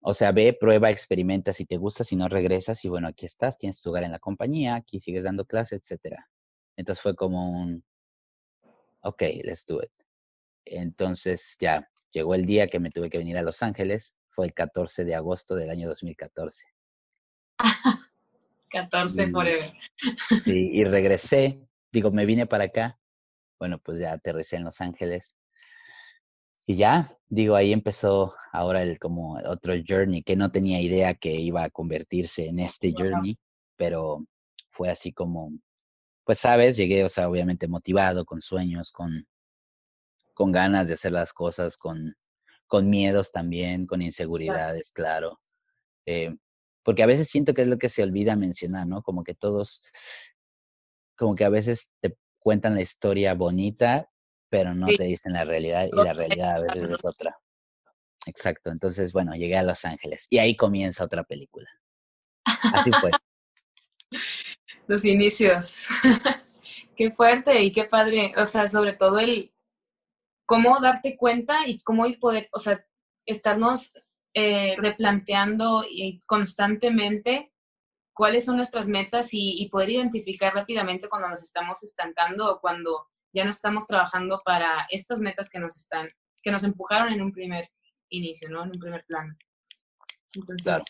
[0.00, 3.56] o sea, ve, prueba, experimenta si te gusta, si no regresas y bueno, aquí estás,
[3.56, 6.28] tienes tu lugar en la compañía, aquí sigues dando clases, etcétera.
[6.76, 7.84] Entonces fue como un,
[9.02, 9.90] ok, let's do it.
[10.64, 14.54] Entonces ya llegó el día que me tuve que venir a Los Ángeles, fue el
[14.54, 16.64] 14 de agosto del año 2014.
[18.70, 19.72] 14 forever.
[20.42, 21.60] Sí, y regresé,
[21.92, 22.98] digo, me vine para acá,
[23.62, 25.36] bueno, pues ya aterricé en Los Ángeles.
[26.66, 31.30] Y ya, digo, ahí empezó ahora el como otro journey que no tenía idea que
[31.30, 33.38] iba a convertirse en este journey,
[33.76, 34.26] pero
[34.72, 35.52] fue así como,
[36.24, 39.28] pues sabes, llegué, o sea, obviamente motivado, con sueños, con,
[40.34, 42.16] con ganas de hacer las cosas, con,
[42.66, 45.38] con miedos también, con inseguridades, claro.
[46.04, 46.34] Eh,
[46.82, 49.02] porque a veces siento que es lo que se olvida mencionar, ¿no?
[49.02, 49.84] Como que todos,
[51.16, 54.10] como que a veces te cuentan la historia bonita,
[54.48, 57.36] pero no te dicen la realidad y la realidad a veces es otra.
[58.26, 61.68] Exacto, entonces, bueno, llegué a Los Ángeles y ahí comienza otra película.
[62.44, 63.10] Así fue.
[64.86, 65.88] Los inicios.
[66.96, 68.32] qué fuerte y qué padre.
[68.36, 69.52] O sea, sobre todo el
[70.46, 72.84] cómo darte cuenta y cómo ir poder, o sea,
[73.26, 73.94] estarnos
[74.34, 77.51] eh, replanteando y constantemente
[78.12, 83.44] cuáles son nuestras metas y, poder identificar rápidamente cuando nos estamos estancando o cuando ya
[83.44, 86.10] no estamos trabajando para estas metas que nos están,
[86.42, 87.70] que nos empujaron en un primer
[88.10, 88.62] inicio, ¿no?
[88.62, 89.34] En un primer plano.
[90.34, 90.82] Entonces,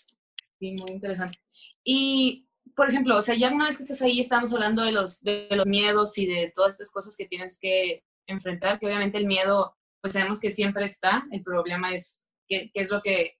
[0.59, 1.39] sí, muy interesante.
[1.85, 5.21] Y, por ejemplo, o sea, ya una vez que estás ahí, estamos hablando de los,
[5.21, 9.27] de los miedos y de todas estas cosas que tienes que enfrentar, que obviamente el
[9.27, 13.39] miedo, pues sabemos que siempre está, el problema es qué, es lo que,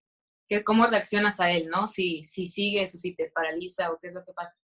[0.65, 1.89] cómo reaccionas a él, ¿no?
[1.89, 4.61] Si, si sigues o si te paraliza o qué es lo que pasa.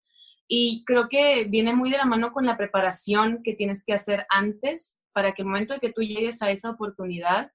[0.47, 4.25] Y creo que viene muy de la mano con la preparación que tienes que hacer
[4.29, 7.51] antes para que el momento de que tú llegues a esa oportunidad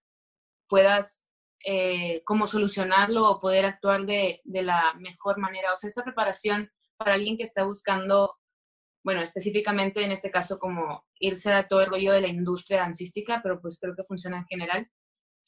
[0.68, 1.28] puedas
[1.64, 5.72] eh, como solucionarlo o poder actuar de, de, la mejor manera.
[5.72, 8.38] O sea, esta preparación para alguien que está buscando,
[9.04, 13.40] bueno, específicamente en este caso como irse a todo el rollo de la industria dancística,
[13.42, 14.90] pero pues creo que funciona en general.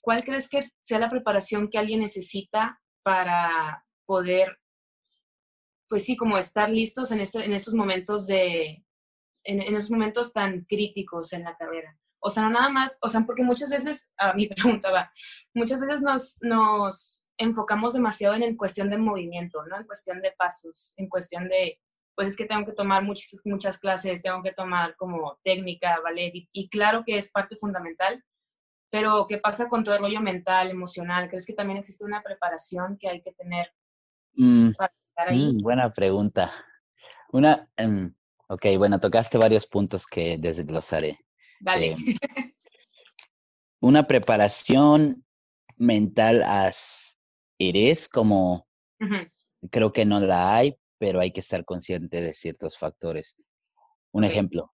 [0.02, 4.58] ¿Cuál crees que sea la preparación que alguien necesita para poder,
[5.88, 8.84] pues sí, como estar listos en, en estos momentos de,
[9.44, 11.98] en, esos momentos tan críticos en la carrera?
[12.20, 15.10] O sea, no nada más, o sea, porque muchas veces, a mi pregunta va,
[15.54, 19.78] muchas veces nos, nos enfocamos demasiado en, en cuestión de movimiento, ¿no?
[19.78, 21.80] En cuestión de pasos, en cuestión de,
[22.16, 26.32] pues es que tengo que tomar muchas, muchas clases, tengo que tomar como técnica, ballet,
[26.52, 28.22] y claro que es parte fundamental,
[28.92, 31.26] pero, ¿qué pasa con todo el rollo mental, emocional?
[31.26, 33.72] ¿Crees que también existe una preparación que hay que tener
[34.34, 35.54] mm, para estar ahí?
[35.54, 36.52] Mm, buena pregunta.
[37.32, 38.14] Una, em,
[38.48, 41.18] ok, bueno, tocaste varios puntos que desglosaré.
[41.58, 41.92] Dale.
[41.92, 42.52] Em,
[43.80, 45.24] una preparación
[45.78, 47.18] mental as
[47.58, 48.66] eres, como
[49.70, 53.38] creo que no la hay, pero hay que estar consciente de ciertos factores.
[54.10, 54.74] Un ejemplo,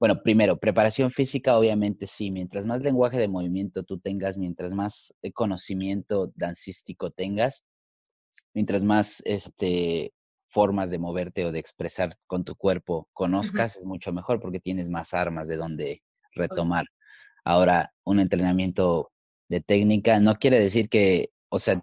[0.00, 2.30] bueno, primero, preparación física, obviamente sí.
[2.30, 7.64] Mientras más lenguaje de movimiento tú tengas, mientras más eh, conocimiento dancístico tengas,
[8.54, 10.12] mientras más este,
[10.48, 14.88] formas de moverte o de expresar con tu cuerpo conozcas, es mucho mejor porque tienes
[14.88, 16.86] más armas de donde retomar.
[17.44, 19.10] Ahora, un entrenamiento
[19.48, 21.82] de técnica no quiere decir que, o sea,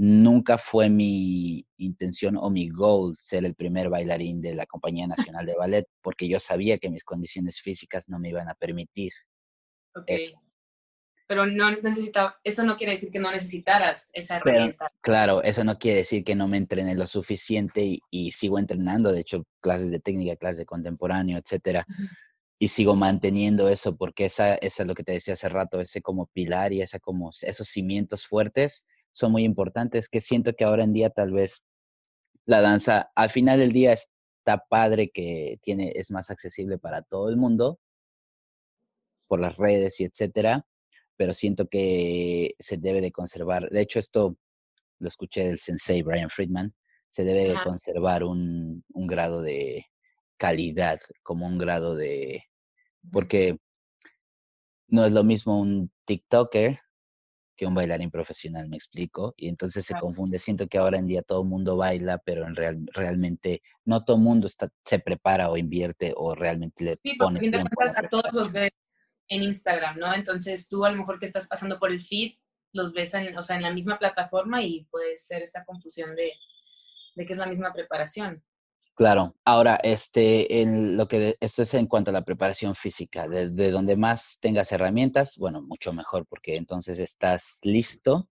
[0.00, 5.44] nunca fue mi intención o mi goal ser el primer bailarín de la Compañía Nacional
[5.44, 9.12] de Ballet, porque yo sabía que mis condiciones físicas no me iban a permitir
[10.06, 10.40] eso.
[11.28, 14.90] Pero no necesitaba, eso no quiere decir que no necesitaras esa herramienta.
[15.02, 19.20] claro, eso no quiere decir que no me entrene lo suficiente y, sigo entrenando, de
[19.20, 21.86] hecho, clases de técnica, clases de contemporáneo, etcétera.
[22.58, 26.00] Y sigo manteniendo eso porque esa, esa es lo que te decía hace rato, ese
[26.00, 28.86] como pilar y esa como esos cimientos fuertes
[29.20, 31.62] son muy importantes, que siento que ahora en día tal vez
[32.46, 37.28] la danza al final del día está padre que tiene, es más accesible para todo
[37.28, 37.78] el mundo
[39.28, 40.66] por las redes y etcétera,
[41.16, 43.68] pero siento que se debe de conservar.
[43.70, 44.36] De hecho, esto
[44.98, 46.74] lo escuché del sensei Brian Friedman,
[47.10, 49.86] se debe de conservar un, un grado de
[50.36, 52.42] calidad, como un grado de...
[53.12, 53.58] Porque
[54.88, 56.78] no es lo mismo un TikToker
[57.60, 60.38] que un bailarín profesional, me explico, y entonces se confunde.
[60.38, 64.16] Siento que ahora en día todo el mundo baila, pero en real, realmente no todo
[64.16, 67.68] el mundo está, se prepara o invierte o realmente le sí, pone tiempo.
[67.82, 68.72] a, a todos los ves
[69.28, 70.14] en Instagram, ¿no?
[70.14, 72.32] Entonces tú a lo mejor que estás pasando por el feed,
[72.72, 76.32] los ves en, o sea, en la misma plataforma y puede ser esta confusión de,
[77.14, 78.42] de que es la misma preparación.
[78.94, 79.34] Claro.
[79.44, 83.96] Ahora, este, en lo que esto es en cuanto a la preparación física, de, donde
[83.96, 88.28] más tengas herramientas, bueno, mucho mejor, porque entonces estás listo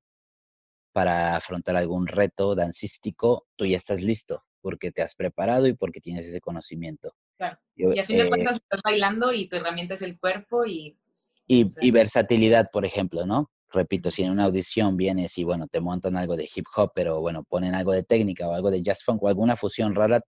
[0.92, 6.02] para afrontar algún reto dancístico, tú ya estás listo, porque te has preparado y porque
[6.02, 7.14] tienes ese conocimiento.
[7.38, 7.58] Claro.
[7.76, 10.98] y a fin de eh cuentas estás bailando y tu herramienta es el cuerpo y...
[11.06, 13.50] Pues, y, y versatilidad, por ejemplo, ¿no?
[13.72, 17.22] repito, si en una audición vienes y bueno, te montan algo de hip hop, pero
[17.22, 20.22] bueno, ponen algo de técnica o algo de jazz funk o alguna fusión rara,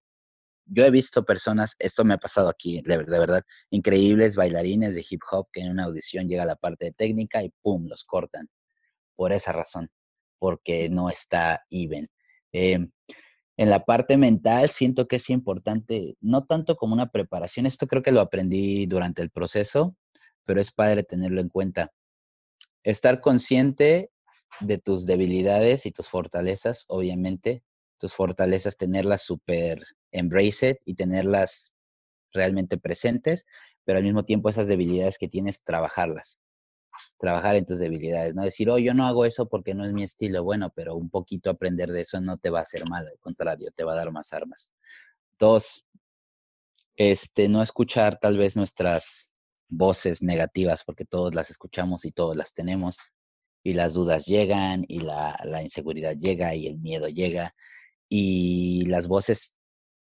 [0.74, 5.22] yo he visto personas, esto me ha pasado aquí, de, verdad, increíbles bailarines de hip
[5.30, 7.88] hop que en una audición llega la parte de técnica y ¡pum!
[7.88, 8.48] los cortan.
[9.16, 9.90] Por esa razón,
[10.40, 12.08] porque no está even.
[12.54, 12.90] Em,
[13.58, 18.02] en la parte mental siento que es importante, no tanto como una preparación, esto creo
[18.02, 19.98] que lo aprendí durante el proceso,
[20.46, 21.92] pero es padre tenerlo en cuenta.
[22.84, 24.10] Estar consciente
[24.62, 27.62] de tus debilidades y tus fortalezas, obviamente,
[28.00, 31.74] tus fortalezas, tenerlas súper embrace it y tenerlas
[32.34, 33.46] realmente presentes,
[33.84, 36.40] pero al mismo tiempo esas debilidades que tienes, trabajarlas.
[37.18, 40.04] Trabajar en tus debilidades, no decir, oh, yo no hago eso porque no es mi
[40.04, 40.44] estilo.
[40.44, 43.72] Bueno, pero un poquito aprender de eso no te va a hacer mal, al contrario,
[43.76, 44.74] te va a dar más armas.
[45.40, 45.86] Dos,
[46.96, 49.34] este, no escuchar tal vez nuestras
[49.68, 52.98] voces negativas, porque todos las escuchamos y todos las tenemos,
[53.64, 57.56] y las dudas llegan, y la, la inseguridad llega, y el miedo llega,
[58.10, 59.56] y las voces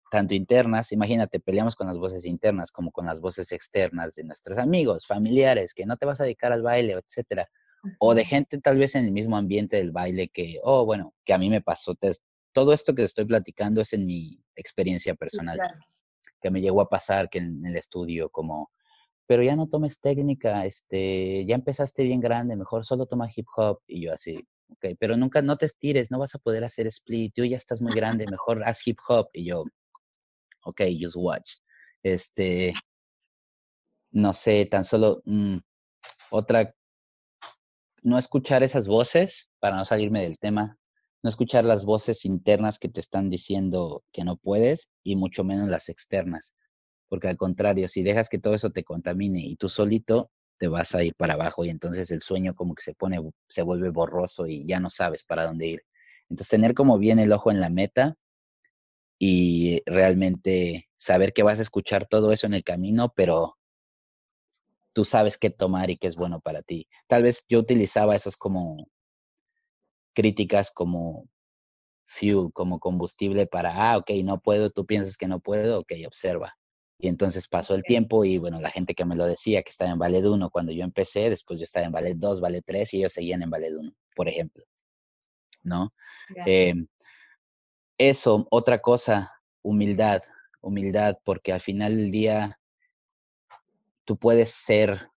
[0.10, 4.58] tanto internas, imagínate, peleamos con las voces internas como con las voces externas de nuestros
[4.58, 7.48] amigos, familiares, que no te vas a dedicar al baile, etcétera.
[8.00, 11.34] O de gente tal vez en el mismo ambiente del baile que, oh, bueno, que
[11.34, 11.96] a mí me pasó.
[12.52, 15.60] todo esto que estoy platicando es en mi experiencia personal,
[16.41, 18.72] que me llegó a pasar que en el estudio como,
[19.28, 23.82] pero ya no tomes técnica, este, ya empezaste bien grande, mejor solo toma hip hop.
[23.86, 24.38] Y yo así,
[24.70, 27.82] ok, pero nunca, no te estires, no vas a poder hacer split, tú ya estás
[27.82, 29.30] muy grande, mejor haz hip hop.
[29.34, 29.65] Y yo,
[30.67, 31.53] ok, just watch.
[32.03, 32.73] Este,
[34.12, 35.58] no sé, tan solo mm,
[36.32, 36.73] otra,
[38.03, 40.77] no escuchar esas voces, para no salirme del tema,
[41.23, 45.69] no escuchar las voces internas que te están diciendo que no puedes y mucho menos
[45.69, 46.53] las externas,
[47.10, 50.95] porque al contrario, si dejas que todo eso te contamine y tú solito te vas
[50.95, 54.47] a ir para abajo y entonces el sueño como que se pone, se vuelve borroso
[54.47, 55.82] y ya no sabes para dónde ir.
[56.30, 58.15] Entonces tener como bien el ojo en la meta
[59.19, 63.58] y realmente saber que vas a escuchar todo eso en el camino, pero
[64.93, 66.88] tú sabes qué tomar y qué es bueno para ti.
[67.08, 68.88] Tal vez yo utilizaba esos como
[70.13, 71.30] críticas como
[72.08, 76.58] fuel, como combustible para, ah, ok, no puedo, tú piensas que no puedo, ok, observa.
[76.99, 79.91] Y entonces pasó el tiempo y bueno, la gente que me lo decía, que estaba
[79.91, 82.97] en Ballet 1 cuando yo empecé, después yo estaba en Ballet 2, Ballet 3 y
[82.99, 84.63] ellos seguían en Ballet 1, por ejemplo.
[85.63, 85.93] ¿No?
[87.97, 89.31] Eso, otra cosa,
[89.62, 90.21] humildad,
[90.62, 92.60] humildad, porque al final del día
[94.05, 95.10] tú puedes ser,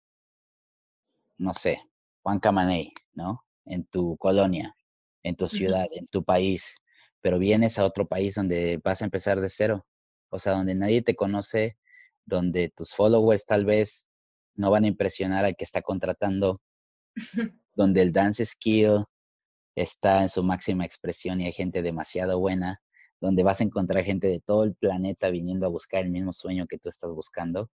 [1.37, 1.81] no sé,
[2.23, 3.45] Juan Camaney, ¿no?
[3.65, 4.75] En tu colonia,
[5.23, 6.75] en tu ciudad, en tu país,
[7.21, 9.85] pero vienes a otro país donde vas a empezar de cero,
[10.29, 11.77] o sea, donde nadie te conoce,
[12.25, 14.07] donde tus followers tal vez
[14.55, 16.61] no van a impresionar al que está contratando,
[17.75, 19.05] donde el dance skill
[19.75, 22.81] está en su máxima expresión y hay gente demasiado buena,
[23.21, 26.67] donde vas a encontrar gente de todo el planeta viniendo a buscar el mismo sueño
[26.67, 27.69] que tú estás buscando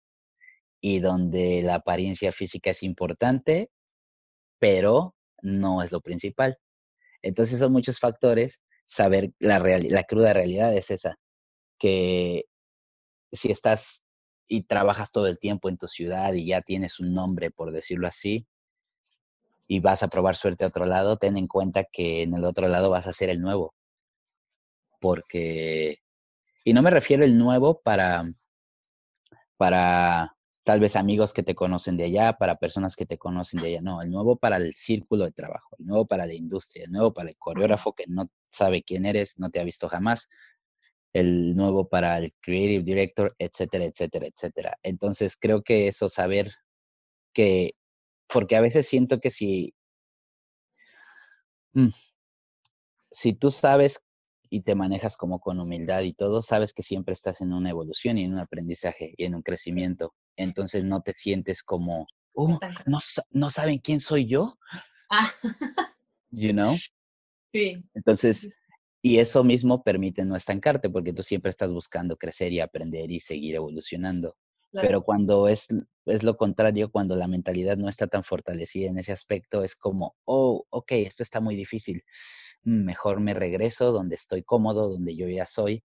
[0.80, 3.70] y donde la apariencia física es importante,
[4.58, 6.58] pero no es lo principal.
[7.22, 8.62] Entonces son muchos factores.
[8.86, 11.16] Saber la, la cruda realidad es esa,
[11.78, 12.44] que
[13.32, 14.02] si estás
[14.48, 18.06] y trabajas todo el tiempo en tu ciudad y ya tienes un nombre, por decirlo
[18.06, 18.46] así,
[19.72, 22.68] y vas a probar suerte a otro lado, ten en cuenta que en el otro
[22.68, 23.74] lado vas a ser el nuevo.
[25.00, 26.02] Porque,
[26.62, 28.30] y no me refiero el nuevo para,
[29.56, 33.68] para tal vez amigos que te conocen de allá, para personas que te conocen de
[33.68, 36.92] allá, no, el nuevo para el círculo de trabajo, el nuevo para la industria, el
[36.92, 40.28] nuevo para el coreógrafo que no sabe quién eres, no te ha visto jamás,
[41.14, 44.78] el nuevo para el creative director, etcétera, etcétera, etcétera.
[44.82, 46.52] Entonces creo que eso, saber
[47.32, 47.72] que
[48.32, 49.74] porque a veces siento que si,
[51.74, 51.88] mm,
[53.10, 54.02] si tú sabes
[54.50, 58.18] y te manejas como con humildad y todo, sabes que siempre estás en una evolución
[58.18, 60.14] y en un aprendizaje y en un crecimiento.
[60.36, 62.98] Entonces no te sientes como, oh, no,
[63.30, 64.58] no saben quién soy yo.
[65.10, 65.30] Ah.
[66.30, 66.76] You know?
[67.54, 67.74] Sí.
[67.92, 68.56] Entonces,
[69.02, 73.20] y eso mismo permite no estancarte porque tú siempre estás buscando crecer y aprender y
[73.20, 74.38] seguir evolucionando.
[74.72, 75.68] Pero cuando es,
[76.06, 80.16] es lo contrario, cuando la mentalidad no está tan fortalecida en ese aspecto, es como,
[80.24, 82.02] oh, ok, esto está muy difícil.
[82.64, 85.84] Mm, mejor me regreso donde estoy cómodo, donde yo ya soy,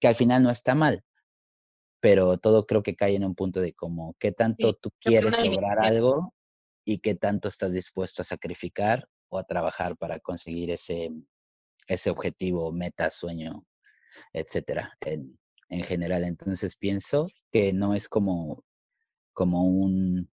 [0.00, 1.02] que al final no está mal.
[2.00, 5.80] Pero todo creo que cae en un punto de como, ¿qué tanto tú quieres lograr
[5.80, 6.34] algo
[6.84, 11.10] y qué tanto estás dispuesto a sacrificar o a trabajar para conseguir ese,
[11.86, 13.64] ese objetivo, meta, sueño,
[14.32, 15.38] etcétera, en,
[15.68, 16.24] en general.
[16.24, 18.64] Entonces pienso que no es como,
[19.34, 20.30] como un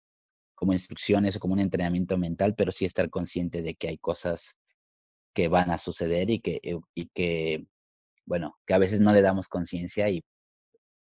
[0.56, 4.58] como instrucciones o como un entrenamiento mental, pero sí estar consciente de que hay cosas
[5.34, 7.66] que van a suceder y que, eh, y que
[8.26, 10.24] bueno, que a veces no le damos conciencia y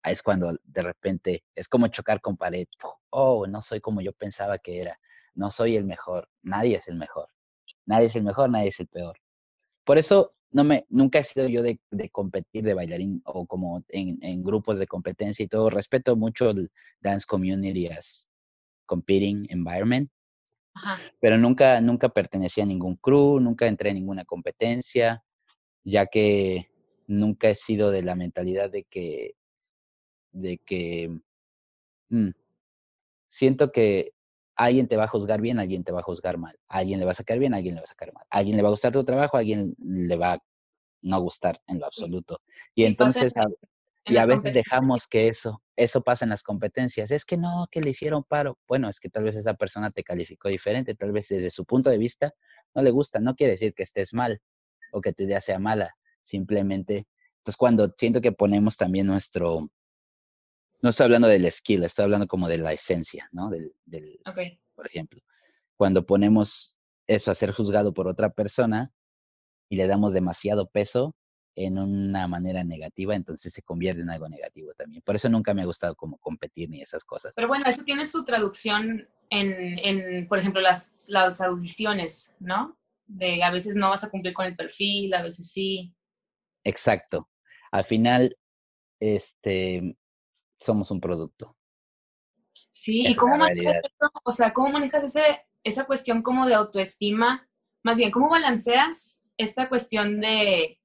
[0.03, 2.67] es cuando de repente es como chocar con pared.
[3.11, 4.99] Oh, no soy como yo pensaba que era.
[5.33, 6.29] No soy el mejor.
[6.43, 7.29] Nadie es el mejor.
[7.85, 9.17] Nadie es el mejor, nadie es el peor.
[9.85, 11.79] Por eso no me, nunca he sido yo de,
[12.11, 15.69] competir de bailarín o como en, grupos de competencia y todo.
[15.69, 16.71] Respeto mucho el
[17.01, 18.27] dance community as
[18.85, 20.09] competing environment,
[21.19, 25.23] pero nunca, nunca pertenecía a ningún crew, nunca entré en ninguna competencia,
[25.83, 26.69] ya que
[27.07, 29.35] nunca he sido de la mentalidad de que,
[30.31, 31.19] de que
[32.09, 32.29] mm,
[33.27, 34.14] siento que
[34.55, 36.57] alguien te va a juzgar bien, alguien te va a juzgar mal.
[36.67, 38.25] alguien le va a sacar bien, alguien le va a sacar mal.
[38.29, 40.39] alguien le va a gustar tu trabajo, alguien le va a
[41.01, 42.41] no gustar en lo absoluto.
[42.73, 43.45] Y, entonces, a,
[44.05, 47.11] y a veces dejamos que eso, eso pasa en las competencias.
[47.11, 48.57] Es que no, que le hicieron paro.
[48.67, 51.89] Bueno, es que tal vez esa persona te calificó diferente, tal vez desde su punto
[51.89, 52.33] de vista
[52.73, 53.19] no le gusta.
[53.19, 54.41] No quiere decir que estés mal
[54.91, 55.95] o que tu idea sea mala.
[56.23, 59.69] Simplemente, entonces cuando siento que ponemos también nuestro,
[60.85, 63.49] no estoy hablando del skill, estoy hablando como de la esencia, ¿no?
[63.49, 64.19] Del, del
[64.75, 65.19] Por ejemplo,
[65.77, 68.93] cuando ponemos eso a ser juzgado por otra persona
[69.67, 71.15] y le damos demasiado peso
[71.55, 75.01] en una manera negativa, entonces se convierte en algo negativo también.
[75.03, 77.33] Por eso nunca me ha gustado como competir ni esas cosas.
[77.35, 82.77] Pero bueno, eso tiene su traducción en, en por ejemplo, las, las audiciones, ¿no?
[83.07, 85.95] De a veces no vas a cumplir con el perfil, a veces sí.
[86.63, 87.27] Exacto.
[87.71, 88.37] Al final,
[88.99, 89.97] este,
[90.59, 91.55] somos un producto.
[92.69, 94.11] Sí, ¿y cómo manejas eso?
[94.23, 97.47] O sea, ¿cómo manejas ese, esa cuestión como de autoestima?
[97.83, 100.79] Más bien, ¿cómo balanceas esta cuestión de,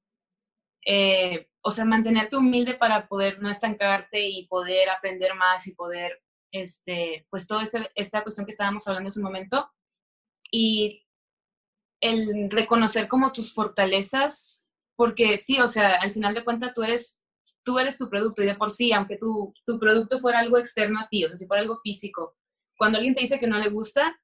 [0.87, 6.23] eh, o sea, mantenerte humilde para poder no estancarte y poder aprender más y poder,
[6.53, 9.71] este, pues toda este, esta cuestión que estábamos hablando hace un momento
[10.51, 11.07] y
[12.01, 17.20] el reconocer como tus fortalezas, porque sí, o sea, al final de cuentas tú eres
[17.65, 21.01] tú eres tu producto y de por sí, aunque tu, tu producto fuera algo externo
[21.01, 22.37] a ti, o sea, si fuera algo físico,
[22.77, 24.19] cuando alguien te dice que no le gusta,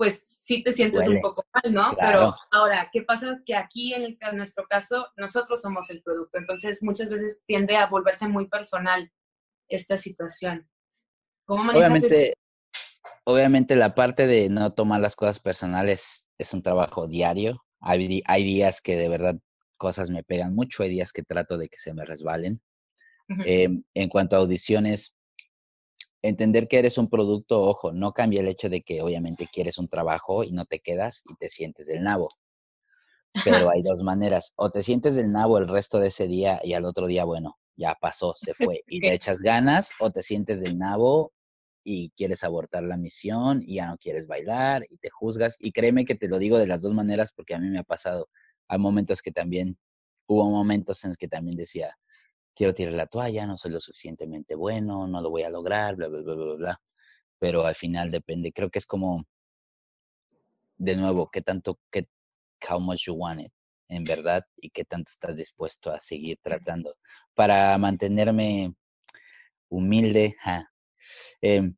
[0.00, 1.94] pues sí te sientes un poco mal, ¿no?
[2.00, 3.38] Pero ahora, ¿qué pasa?
[3.44, 8.26] Que aquí en, nuestro caso, nosotros somos el producto, entonces muchas veces tiende a volverse
[8.26, 9.12] muy personal
[9.68, 10.66] esta situación.
[11.44, 12.34] ¿Cómo manejas obviamente,
[13.24, 17.62] obviamente la parte de no tomar las cosas personales es un trabajo diario.
[17.80, 19.38] Hay, hay días que de verdad
[19.80, 22.60] cosas me pegan mucho, hay días que trato de que se me resbalen.
[23.46, 25.14] Em, en cuanto a audiciones,
[26.20, 29.88] entender que eres un producto, ojo, no cambia el hecho de que obviamente quieres un
[29.88, 32.28] trabajo y no te quedas y te sientes del nabo.
[33.44, 36.74] Pero hay dos maneras, o te sientes del nabo el resto de ese día y
[36.74, 40.60] al otro día, bueno, ya pasó, se fue y te echas ganas, o te sientes
[40.60, 41.32] del nabo
[41.84, 45.56] y quieres abortar la misión y ya no quieres bailar y te juzgas.
[45.58, 47.84] Y créeme que te lo digo de las dos maneras porque a mí me ha
[47.84, 48.28] pasado
[48.70, 49.76] hay momentos que también,
[50.28, 51.98] hubo momentos en los que también decía,
[52.54, 56.06] quiero tirar la toalla, no soy lo suficientemente bueno, no lo voy a lograr, bla,
[56.06, 56.82] bla, bla, bla, bla.
[57.40, 59.24] Pero al final depende, creo que es como,
[60.76, 62.06] de nuevo, qué tanto, qué,
[62.70, 63.52] how much you want it,
[63.88, 66.94] en verdad, y qué tanto estás dispuesto a seguir tratando.
[67.34, 68.72] Para mantenerme
[69.68, 70.36] humilde,
[71.40, 71.74] em,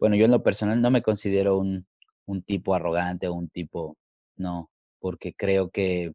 [0.00, 1.86] bueno, yo en lo personal no me considero un,
[2.26, 3.96] un tipo arrogante o un tipo,
[4.36, 4.68] no,
[4.98, 6.12] porque creo que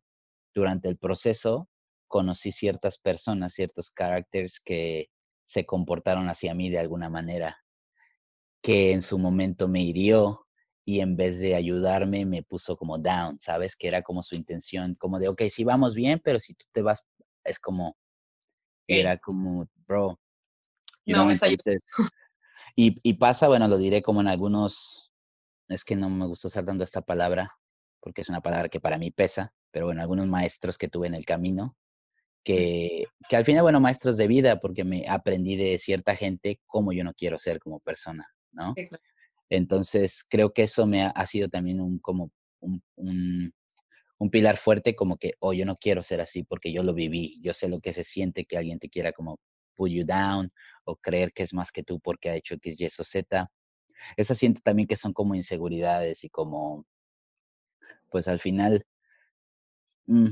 [0.54, 1.70] durante el proceso
[2.08, 5.10] conocí ciertas personas, ciertos caracteres que
[5.46, 7.58] se comportaron hacia mí de alguna manera,
[8.62, 10.46] que en su momento me hirió
[10.86, 13.76] y en vez de ayudarme me puso como down, ¿sabes?
[13.76, 16.82] Que era como su intención, como de, ok, sí vamos bien, pero si tú te
[16.82, 17.04] vas,
[17.44, 17.98] es como,
[18.88, 20.20] era como, bro.
[21.06, 21.48] no, me está
[22.76, 25.12] y, y pasa, bueno, lo diré como en algunos
[25.70, 27.58] es que no me gusta usar tanto esta palabra,
[28.00, 31.16] porque es una palabra que para mí pesa, pero bueno, algunos maestros que tuve en
[31.16, 31.76] el camino,
[32.46, 36.94] que, que al final, bueno, maestros de vida, porque me aprendí de cierta gente cómo
[36.94, 38.76] yo no quiero ser como persona, ¿no?
[39.50, 43.52] Entonces, creo que eso me ha, sido también un, como un, un,
[44.20, 47.40] un, pilar fuerte, como que, oh, yo no quiero ser así porque yo lo viví,
[47.42, 49.40] yo sé lo que se siente que alguien te quiera como
[49.76, 50.52] pull you down
[50.86, 53.52] o creer que es más que tú porque ha hecho X, Y o Z.
[54.18, 56.86] Esas siento también que son como inseguridades y como,
[58.12, 58.86] pues al final,
[60.08, 60.30] mm,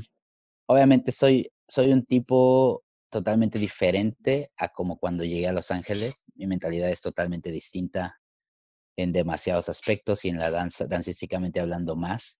[0.66, 6.14] obviamente soy, soy un tipo totalmente diferente a como cuando llegué a Los Ángeles.
[6.34, 8.18] Mi mentalidad es totalmente distinta
[8.96, 12.38] en demasiados aspectos y en la danza, dancísticamente hablando más.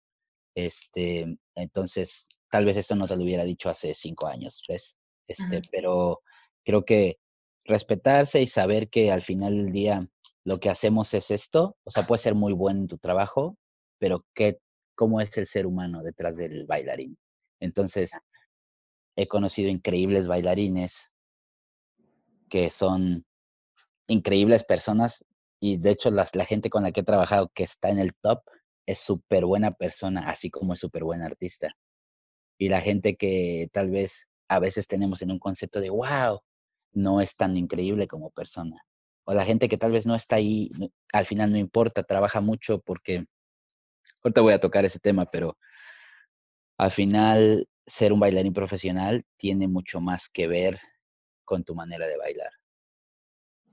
[0.55, 4.97] Este, entonces, tal vez eso no te lo hubiera dicho hace cinco años, ¿ves?
[5.29, 6.21] Este, pero
[6.65, 7.19] creo que
[7.65, 10.09] respetarse y saber que al final del día
[10.45, 13.57] lo que hacemos es esto, o sea, puede ser muy bueno en tu trabajo,
[13.99, 14.59] pero ¿qué,
[15.03, 17.19] ¿cómo es el ser humano detrás del bailarín?
[17.59, 18.13] Entonces,
[19.17, 21.11] he conocido increíbles bailarines
[22.49, 23.25] que son
[24.07, 25.25] increíbles personas
[25.59, 28.45] y de hecho la gente con la que he trabajado que está en el top
[28.87, 31.75] es súper buena persona, así como es súper buen artista.
[32.57, 36.39] Y la gente que tal vez a veces tenemos en un concepto de, wow,
[36.93, 38.81] no es tan increíble como persona.
[39.25, 40.71] O la gente que tal vez no está ahí,
[41.13, 43.27] al final no importa, trabaja mucho porque,
[44.23, 45.57] ahorita voy a tocar ese tema, pero
[46.79, 50.81] al final ser un bailarín profesional tiene mucho más que ver
[51.45, 52.53] con tu manera de bailar.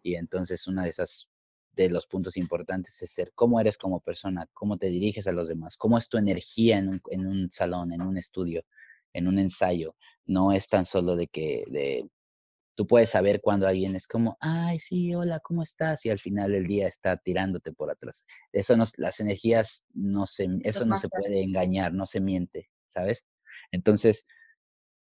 [0.02, 1.30] Y entonces una de esas
[1.74, 5.48] de los puntos importantes es ser cómo eres como persona, cómo te diriges a los
[5.48, 8.64] demás, cómo es tu energía en un, en un salón, en un estudio,
[9.14, 9.96] en un ensayo.
[10.26, 11.64] No es tan solo de que
[12.80, 16.06] tú puedes saber cuando alguien es como, ay, sí, hola, ¿cómo estás?
[16.06, 18.24] Y al final del día está tirándote por atrás.
[18.54, 23.26] Eso no, las energías no se, eso no se puede engañar, no se miente, ¿sabes?
[23.74, 24.26] Entonces,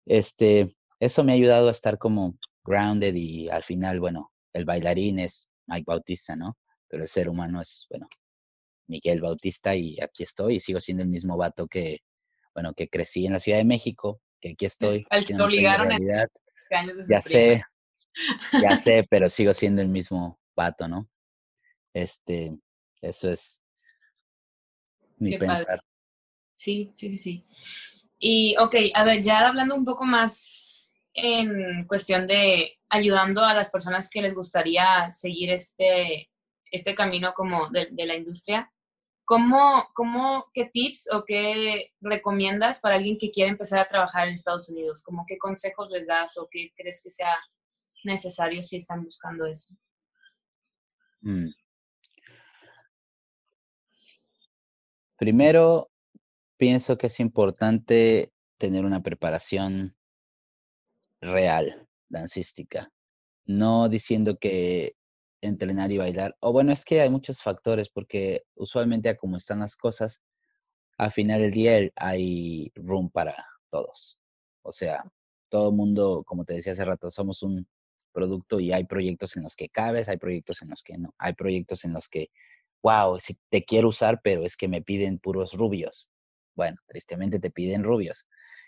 [0.06, 5.20] este, eso me ha ayudado a estar como grounded y al final, bueno, el bailarín
[5.20, 6.58] es Mike Bautista, ¿no?
[6.88, 8.08] Pero el ser humano es, bueno,
[8.88, 11.98] Miguel Bautista y aquí estoy y sigo siendo el mismo vato que,
[12.54, 14.66] bueno, que crecí en la Ciudad de México, que aquí
[15.02, 15.06] estoy.
[15.10, 15.92] Al que obligaron
[17.10, 17.64] ya sé,
[18.62, 21.10] ya sé, pero sigo siendo el mismo pato, ¿no?
[21.94, 22.58] Este,
[23.02, 23.62] eso es
[25.18, 25.82] mi pensar.
[26.56, 27.48] Sí, sí, sí, sí.
[28.18, 33.70] Y, ok, a ver, ya hablando un poco más en cuestión de ayudando a las
[33.70, 36.30] personas que les gustaría seguir este,
[36.72, 38.72] este camino como de, de la industria,
[39.30, 44.34] ¿Cómo, cómo, qué tips o qué recomiendas para alguien que quiere empezar a trabajar en
[44.34, 45.04] Estados Unidos?
[45.04, 47.36] ¿Cómo qué consejos les das o qué crees que sea
[48.04, 49.76] necesario si están buscando eso?
[51.22, 51.50] Mm.
[55.16, 55.92] Primero,
[56.58, 59.96] pienso que es importante tener una preparación
[61.22, 62.92] real, dancística.
[63.46, 64.96] No diciendo que
[65.42, 66.36] entrenar y bailar.
[66.40, 70.22] O bueno, es que hay muchos factores porque usualmente como están las cosas,
[70.98, 74.20] al final del día hay room para todos.
[74.64, 75.04] O sea,
[75.50, 77.68] todo el mundo, como te decía hace rato, somos un
[78.12, 81.34] producto y hay proyectos en los que cabes, hay proyectos en los que no, hay
[81.34, 82.30] proyectos en los que,
[82.84, 86.10] wow, si te quiero usar, pero es que me piden puros rubios.
[86.56, 88.28] Bueno, tristemente te piden rubios.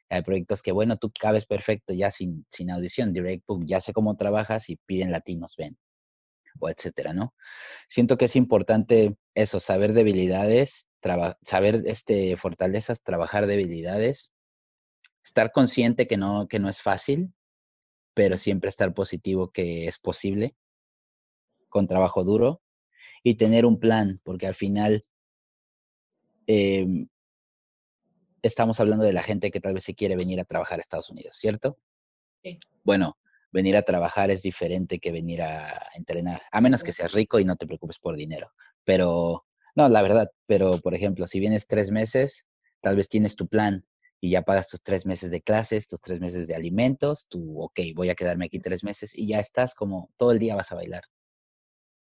[0.09, 3.93] Hay proyectos que, bueno, tú cabes perfecto ya sin, sin audición, direct book, ya sé
[3.93, 5.77] cómo trabajas y piden latinos, ven
[6.59, 7.33] o etcétera, ¿no?
[7.87, 10.87] Siento que es importante eso, saber debilidades,
[11.43, 14.31] saber este, fortalezas, trabajar debilidades,
[15.23, 17.33] estar consciente que no, que no es fácil,
[18.13, 20.55] pero siempre estar positivo que es posible,
[21.69, 22.61] con trabajo duro,
[23.23, 25.03] y tener un plan, porque al final
[26.47, 27.07] em,
[28.41, 31.09] estamos hablando de la gente que tal vez se quiere venir a trabajar a Estados
[31.09, 31.77] Unidos, ¿cierto?
[32.43, 32.59] Sí.
[32.83, 33.17] Bueno,
[33.51, 37.45] venir a trabajar es diferente que venir a entrenar, a menos que seas rico y
[37.45, 38.51] no te preocupes por dinero.
[38.83, 39.45] Pero,
[39.75, 42.45] no, la verdad, pero por ejemplo, si vienes tres meses,
[42.81, 43.85] tal vez tienes tu plan
[44.19, 47.79] y ya pagas tus tres meses de clases, tus tres meses de alimentos, tú, ok,
[47.95, 50.75] voy a quedarme aquí tres meses y ya estás como todo el día vas a
[50.75, 51.03] bailar.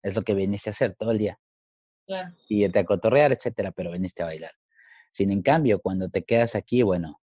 [0.04, 1.40] Es lo que viniste a hacer todo el día.
[2.06, 2.36] Claro.
[2.48, 4.52] Y irte a cotorrear, etcétera, pero viniste a bailar.
[5.12, 7.22] Sin en cambio, cuando te quedas aquí, bueno,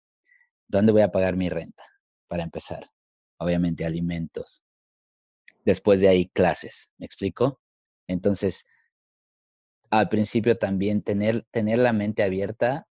[0.68, 1.84] ¿dónde voy a pagar mi renta?
[2.28, 2.90] Para empezar
[3.42, 4.62] obviamente alimentos.
[5.66, 7.60] Después de ahí, clases, ¿me explico?
[8.08, 8.66] Entonces,
[9.90, 12.88] al principio también tener, tener la mente abierta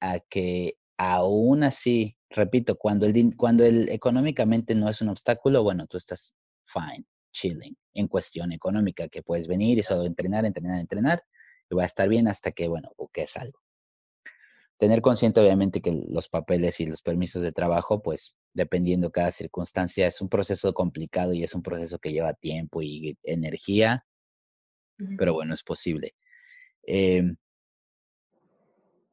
[0.00, 5.86] a que aún así, repito, cuando el, cuando el económicamente no es un obstáculo, bueno,
[5.86, 6.34] tú estás
[6.66, 11.22] fine, chilling, en cuestión económica, que puedes venir y solo entrenar, entrenar, entrenar.
[11.68, 13.60] y va a estar bien hasta que, bueno, es algo.
[14.82, 20.08] Tener consciente, obviamente, que los papeles y los permisos de trabajo, pues, dependiendo cada circunstancia,
[20.08, 24.04] es un proceso complicado y es un proceso que lleva tiempo y energía,
[25.16, 26.16] pero bueno, es posible.
[26.82, 27.36] Em,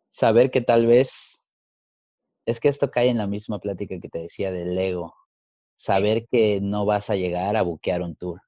[0.10, 1.48] saber que tal vez,
[2.48, 5.14] es que esto cae en la misma plática que te decía del ego,
[5.76, 8.42] saber que no vas a llegar a buquear un tour.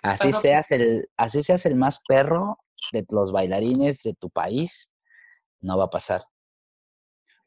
[0.00, 2.60] Así seas, el, así seas el más perro
[2.92, 4.88] de los bailarines de tu país,
[5.60, 6.24] no va a pasar.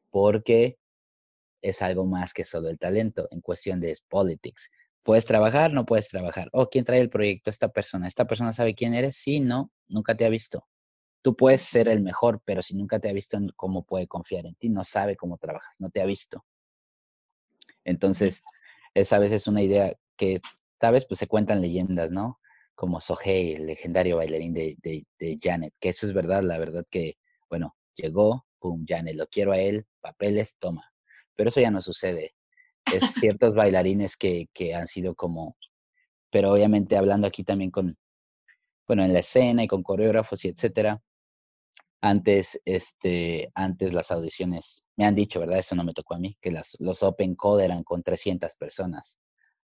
[0.09, 0.77] Porque
[1.61, 4.69] es algo más que solo el talento en cuestión de politics.
[5.03, 5.73] ¿Puedes trabajar?
[5.73, 6.49] No puedes trabajar.
[6.53, 7.49] Oh, ¿quién trae el proyecto?
[7.49, 8.07] Esta persona.
[8.07, 9.17] ¿Esta persona sabe quién eres?
[9.17, 10.67] Sí, no, nunca te ha visto.
[11.21, 14.55] Tú puedes ser el mejor, pero si nunca te ha visto, ¿cómo puede confiar en
[14.55, 14.69] ti?
[14.69, 16.45] No sabe cómo trabajas, no te ha visto.
[17.83, 18.43] Entonces,
[18.93, 20.39] es a veces una idea que,
[20.79, 21.05] ¿sabes?
[21.05, 22.39] Pues se cuentan leyendas, ¿no?
[22.75, 27.17] Como Sohei, el legendario bailarín de, de, Janet, que eso es verdad, la verdad que,
[27.49, 30.83] bueno, llegó, pum, Janet, lo quiero a él, papeles, toma.
[31.35, 32.35] Pero eso ya no sucede.
[32.91, 35.57] Es ciertos bailarines que, que han sido como,
[36.31, 37.95] pero obviamente hablando aquí también con,
[38.87, 41.01] bueno, en la escena y con coreógrafos y etcétera,
[42.01, 45.59] antes, este, antes las audiciones, me han dicho, ¿verdad?
[45.59, 49.19] Eso no me tocó a mí, que las, los Open Call eran con 300 personas.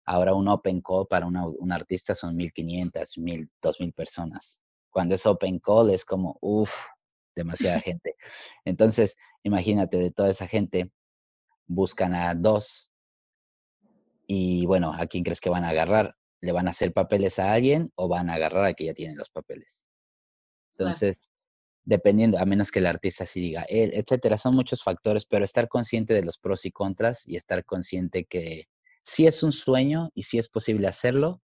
[0.04, 4.60] Ahora un Open Call para un artista son 1500, 1000, 2000 personas.
[4.90, 6.72] Cuando es Open Call es como, uff,
[7.34, 8.16] demasiada gente.
[8.64, 10.90] Entonces, imagínate, de toda esa gente,
[11.66, 12.90] buscan a dos
[14.26, 16.16] y bueno, ¿a quién crees que van a agarrar?
[16.40, 19.14] ¿Le van a hacer papeles a alguien o van a agarrar a que ya tiene
[19.14, 19.86] los papeles?
[20.72, 21.30] Entonces,
[21.84, 25.68] dependiendo, a menos que el artista sí diga él, etcétera, son muchos factores, pero estar
[25.68, 28.68] consciente de los pros y contras y estar consciente que
[29.02, 31.42] sí es un sueño y sí es posible hacerlo,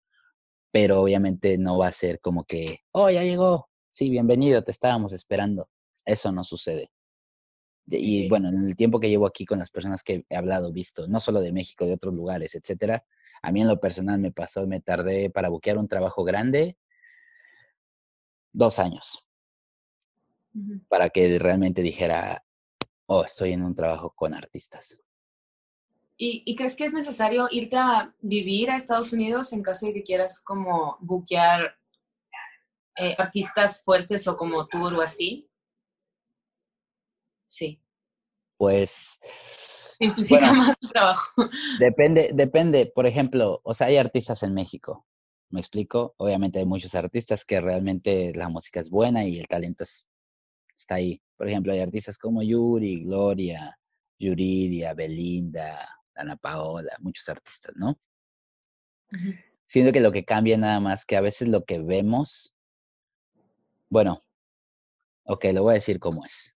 [0.71, 5.13] pero obviamente no va a ser como que, oh, ya llegó, sí, bienvenido, te estábamos
[5.13, 5.69] esperando.
[6.05, 6.91] Eso no sucede.
[7.87, 11.07] Y bueno, en el tiempo que llevo aquí con las personas que he hablado, visto,
[11.07, 13.03] no solo de México, de otros lugares, etcétera,
[13.41, 16.77] a mí en lo personal me pasó, me tardé para buquear un trabajo grande
[18.53, 19.25] dos años
[20.89, 22.43] para que realmente dijera,
[23.05, 25.01] oh, estoy en un trabajo con artistas.
[26.17, 30.03] ¿Y, crees que es necesario irte a vivir a Estados Unidos en caso de que
[30.03, 31.79] quieras como buquear
[32.95, 35.49] eh, artistas fuertes o como tour o así?
[37.51, 37.81] Sí.
[38.55, 39.19] Pues...
[39.99, 41.29] Simplifica más tu trabajo.
[41.79, 42.85] Depende, depende.
[42.87, 45.05] Por ejemplo, o sea, hay artistas en México.
[45.49, 46.15] ¿Me explico?
[46.17, 50.07] Obviamente hay muchos artistas que realmente la música es buena y el talento es
[50.77, 51.21] está ahí.
[51.35, 53.77] Por ejemplo, hay artistas como Yuri, Gloria,
[54.17, 57.99] Yuridia, Belinda, Ana Paola, muchos artistas, ¿no?
[59.65, 62.53] Siento que lo que cambia nada más que a veces lo que vemos,
[63.89, 64.23] bueno,
[65.25, 66.55] ok, lo voy a decir como es.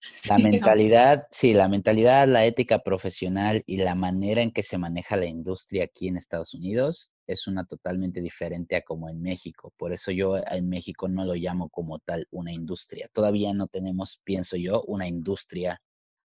[0.30, 5.16] La mentalidad, sí, la mentalidad, la ética profesional y la manera en que se maneja
[5.16, 9.72] la industria aquí en Estados Unidos es una totalmente diferente a como en México.
[9.76, 13.08] Por eso yo en México no lo llamo como tal una industria.
[13.12, 15.80] Todavía no tenemos, pienso yo, una industria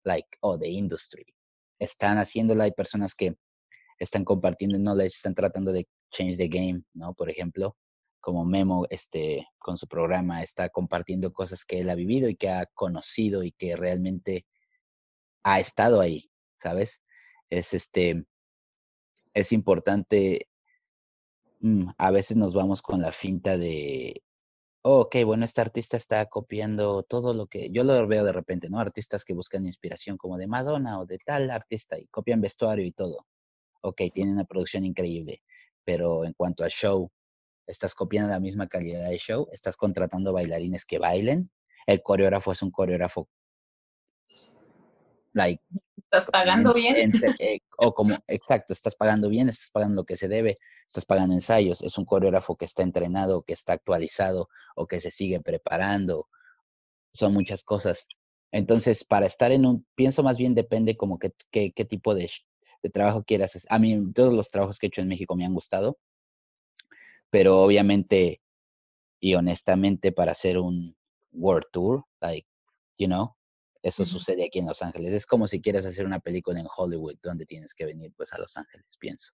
[0.03, 1.25] like, oh, the industry.
[1.77, 3.35] Están haciéndola, hay personas que
[3.99, 7.13] están compartiendo knowledge, están tratando de change the game, ¿no?
[7.13, 7.75] Por ejemplo,
[8.27, 12.49] como Memo este, con su programa está compartiendo cosas que él ha vivido y que
[12.49, 14.45] ha conocido y que realmente
[15.43, 17.01] ha estado ahí, ¿sabes?
[17.49, 18.25] Es este,
[19.33, 20.49] es importante,
[21.61, 24.21] mm, a veces nos vamos con la finta de,
[24.81, 28.69] oh, ok, bueno, este artista está copiando todo lo que, yo lo veo de repente,
[28.69, 28.81] ¿no?
[28.81, 32.91] Artistas que buscan inspiración como de Madonna o de tal artista y copian vestuario y
[32.91, 33.25] todo.
[33.79, 35.41] Ok, tienen una producción increíble,
[35.85, 37.09] pero en cuanto a show,
[37.67, 41.51] estás copiando la misma calidad de show, estás contratando bailarines que bailen,
[41.85, 43.29] el coreógrafo es un coreógrafo
[45.33, 45.63] like
[45.97, 47.11] estás pagando bien.
[47.39, 50.57] eh, o como exacto estás pagando bien estás pagando lo que se debe
[50.87, 55.11] estás pagando ensayos es un coreógrafo que está entrenado que está actualizado o que se
[55.11, 56.27] sigue preparando
[57.13, 58.07] son muchas cosas.
[58.51, 62.29] Entonces para estar en un pienso más bien depende como que, qué tipo de,
[62.83, 65.53] de trabajo quieras a mí todos los trabajos que he hecho en México me han
[65.53, 65.97] gustado
[67.29, 68.41] pero obviamente
[69.19, 70.95] y honestamente para hacer un
[71.31, 72.47] world tour, like,
[72.97, 73.35] you know,
[73.81, 75.13] eso sucede aquí en Los Ángeles.
[75.13, 78.39] Es como si quieres hacer una película en Hollywood, donde tienes que venir pues a
[78.39, 79.31] Los Ángeles, pienso.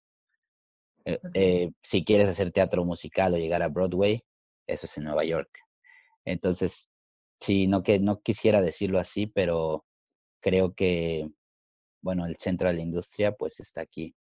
[1.05, 4.23] Eh, eh, si quieres hacer teatro musical o llegar a Broadway,
[4.67, 5.49] eso es en Nueva York.
[6.25, 6.89] Entonces,
[7.39, 9.85] sí, no que no quisiera decirlo así, pero
[10.39, 11.29] creo que,
[12.01, 14.15] bueno, el centro de la industria pues está aquí.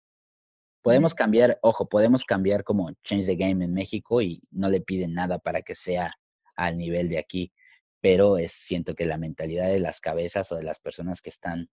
[0.82, 5.14] Podemos cambiar, ojo, podemos cambiar como Change the Game en México y no le piden
[5.14, 6.14] nada para que sea
[6.56, 7.54] al nivel de aquí,
[8.02, 11.70] pero es, siento que la mentalidad de las cabezas o de las personas que están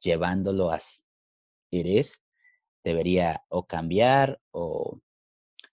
[0.00, 0.80] llevándolo a
[1.70, 2.22] eres
[2.84, 5.00] debería o cambiar o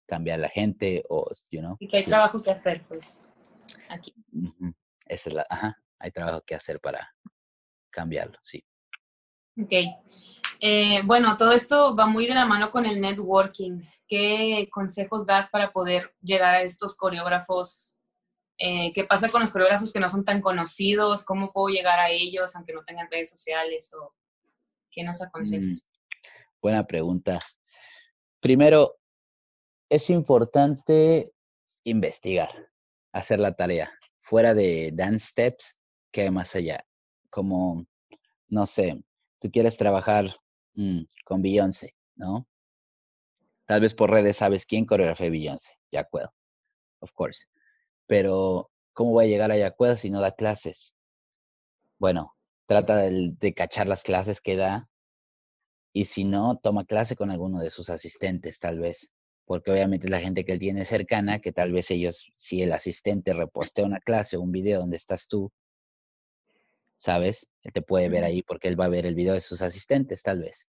[0.07, 1.77] cambiar la gente o, you know.
[1.79, 3.25] Y que hay trabajo que hacer, pues,
[3.89, 4.13] aquí.
[5.05, 7.15] Esa es la, ajá, hay trabajo que hacer para
[7.91, 8.65] cambiarlo, sí.
[9.61, 9.73] Ok.
[10.61, 13.79] Eh, bueno, todo esto va muy de la mano con el networking.
[14.07, 17.97] ¿Qué consejos das para poder llegar a estos coreógrafos?
[18.57, 21.23] Eh, ¿Qué pasa con los coreógrafos que no son tan conocidos?
[21.23, 23.93] ¿Cómo puedo llegar a ellos aunque no tengan redes sociales?
[23.93, 24.13] ¿O
[24.91, 25.89] qué nos mm, aconsejas?
[26.61, 27.39] buena pregunta.
[28.41, 28.97] Primero,
[29.89, 31.31] es importante
[31.85, 32.49] investigar,
[33.13, 33.91] hacer la tarea.
[34.19, 35.79] Fuera de dance steps,
[36.11, 36.85] que hay más allá.
[37.29, 37.85] Como,
[38.49, 39.01] no sé,
[39.39, 40.35] tú quieres trabajar
[40.79, 42.47] mm, con Beyoncé, ¿no?
[43.65, 46.27] Tal vez por redes sabes quién coreografía Beyoncé, Jacquel,
[47.01, 47.45] of course.
[48.07, 50.95] Pero, ¿cómo voy a llegar a Jacquel si no da clases?
[51.99, 54.89] Bueno, trata de, de cachar las clases que da
[55.93, 59.11] y si no, toma clase con alguno de sus asistentes, tal vez.
[59.45, 63.33] Porque obviamente la gente que él tiene cercana, que tal vez ellos, si el asistente
[63.33, 65.51] repostea una clase o un video donde estás tú,
[66.99, 67.49] ¿sabes?
[67.63, 70.21] Él te puede ver ahí porque él va a ver el video de sus asistentes,
[70.21, 70.67] tal vez.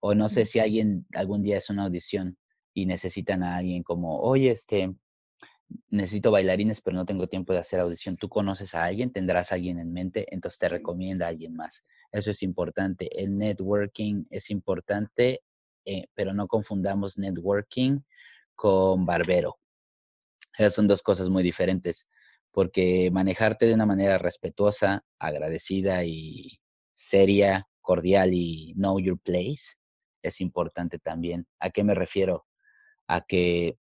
[0.00, 2.36] O no sé si alguien algún día es una audición
[2.74, 4.92] y necesitan a alguien como, oye, este,
[5.88, 8.16] necesito bailarines, pero no tengo tiempo de hacer audición.
[8.16, 11.84] Tú conoces a alguien, tendrás a alguien en mente, entonces te recomienda a alguien más.
[12.10, 13.08] Eso es importante.
[13.22, 15.42] El networking es importante,
[15.84, 18.00] eh, pero no confundamos networking
[18.56, 19.58] con barbero.
[20.58, 22.08] Esas son dos cosas muy diferentes
[22.52, 26.60] porque manejarte de una manera respetuosa, agradecida y
[26.94, 29.74] seria, cordial y know your place
[30.22, 31.46] es importante también.
[31.58, 32.46] ¿A qué me refiero?
[33.06, 33.78] A que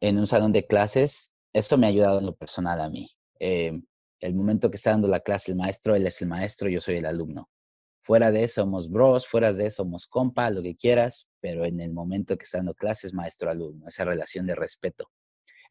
[0.00, 3.10] en un salón de clases, esto me ha ayudado en lo personal a mí.
[3.38, 3.72] Eh,
[4.20, 6.96] el momento que está dando la clase el maestro, él es el maestro, yo soy
[6.96, 7.48] el alumno.
[8.02, 11.80] Fuera de eso somos bros, fuera de eso somos compa, lo que quieras, pero en
[11.80, 15.08] el momento que está dando clases, maestro-alumno, esa relación de respeto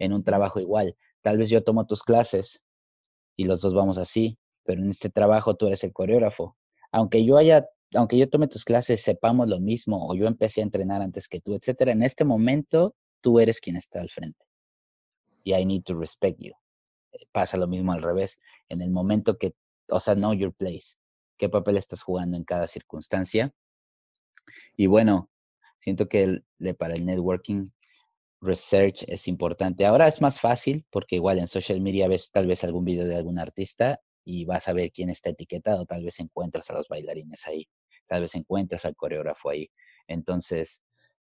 [0.02, 0.98] en un trabajo igual.
[1.22, 2.64] Tal vez yo tomo tus clases
[3.36, 6.58] y los dos vamos así, pero en este trabajo tú eres el coreógrafo.
[6.92, 10.64] Aunque yo haya, aunque yo tome tus clases, sepamos lo mismo, o yo empecé a
[10.64, 14.44] entrenar antes que tú, etcétera, en este momento tú eres quien está al frente.
[15.44, 16.54] Y I need to respect you.
[17.12, 18.40] Eh, pasa lo mismo al revés.
[18.70, 19.54] En el momento que,
[19.88, 20.98] o sea, know your place.
[21.38, 23.54] ¿Qué papel estás jugando en cada circunstancia?
[24.76, 25.30] Y bueno,
[25.78, 26.42] siento que
[26.78, 27.70] para el networking
[28.42, 29.86] research es importante.
[29.86, 33.16] Ahora es más fácil porque igual en social media ves tal vez algún video de
[33.16, 37.48] algún artista y vas a ver quién está etiquetado, tal vez encuentras a los bailarines
[37.48, 37.68] ahí,
[38.08, 39.70] tal vez encuentras al coreógrafo ahí.
[40.08, 40.82] Entonces,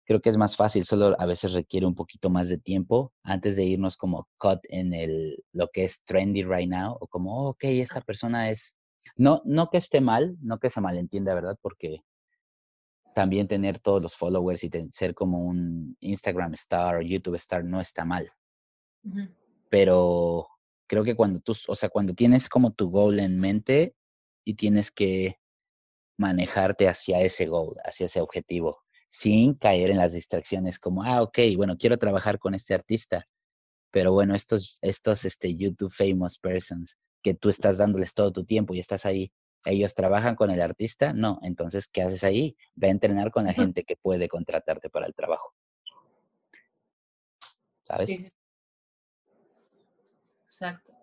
[0.05, 3.55] creo que es más fácil, solo a veces requiere un poquito más de tiempo antes
[3.55, 7.49] de irnos como cut en el, lo que es trendy right now, o como, oh,
[7.49, 8.76] ok, esta persona es,
[9.16, 11.57] no, no que esté mal, no que se malentienda, ¿verdad?
[11.62, 12.01] Porque
[13.20, 17.82] también tener todos los followers y ser como un Instagram star o YouTube star no
[17.82, 18.32] está mal.
[19.70, 20.47] Pero
[20.88, 23.93] creo que cuando tú, o sea, cuando tienes como tu goal en mente
[24.45, 25.38] y tienes que
[26.17, 31.39] manejarte hacia ese goal, hacia ese objetivo, sin caer en las distracciones como, ah, ok,
[31.57, 33.28] bueno, quiero trabajar con este artista,
[33.91, 38.74] pero bueno, estos, estos este, YouTube famous persons que tú estás dándoles todo tu tiempo
[38.74, 39.30] y estás ahí
[39.66, 41.39] ellos trabajan con el artista, no.
[41.41, 42.55] Entonces, ¿qué haces ahí?
[42.76, 45.53] Ve a entrenar con la gente que puede contratarte para el trabajo.
[47.84, 48.34] ¿Sabes?
[50.43, 50.93] Exacto.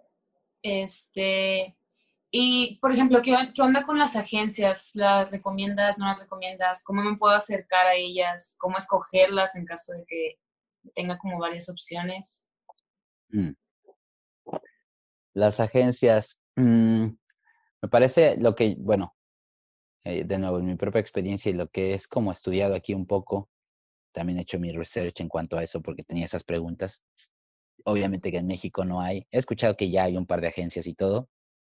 [0.63, 1.77] Este,
[2.31, 4.91] y, por ejemplo, ¿qué, ¿qué, onda con las agencias?
[4.95, 6.83] ¿Las recomiendas, no las recomiendas?
[6.83, 8.57] ¿Cómo me puedo acercar a ellas?
[8.59, 10.39] ¿Cómo escogerlas en caso de que
[10.95, 12.47] tenga como varias opciones?
[13.29, 13.53] Mm.
[15.35, 17.09] Las agencias, mm,
[17.83, 19.15] me parece lo que, bueno,
[20.05, 23.07] eh, de nuevo, en mi propia experiencia y lo que es como estudiado aquí un
[23.07, 23.51] poco,
[24.13, 27.03] también he hecho mi research en cuanto a eso porque tenía esas preguntas.
[27.85, 29.27] Obviamente que en México no hay.
[29.31, 31.29] He escuchado que ya hay un par de agencias y todo.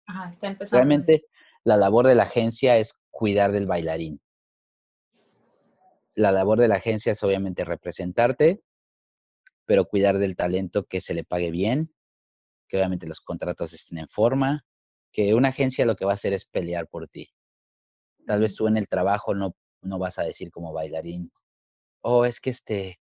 [0.06, 0.78] Ajá, está empezando.
[0.78, 1.24] Realmente
[1.64, 4.20] la labor de la agencia es cuidar del bailarín.
[6.14, 8.62] La labor de la agencia es obviamente representarte,
[9.64, 11.94] pero cuidar del talento que se le pague bien,
[12.68, 14.64] que obviamente los contratos estén en forma,
[15.12, 17.30] que una agencia lo que va a hacer es pelear por ti.
[18.26, 21.32] Tal vez tú en el trabajo no, no vas a decir como bailarín,
[22.02, 23.00] oh, es que este,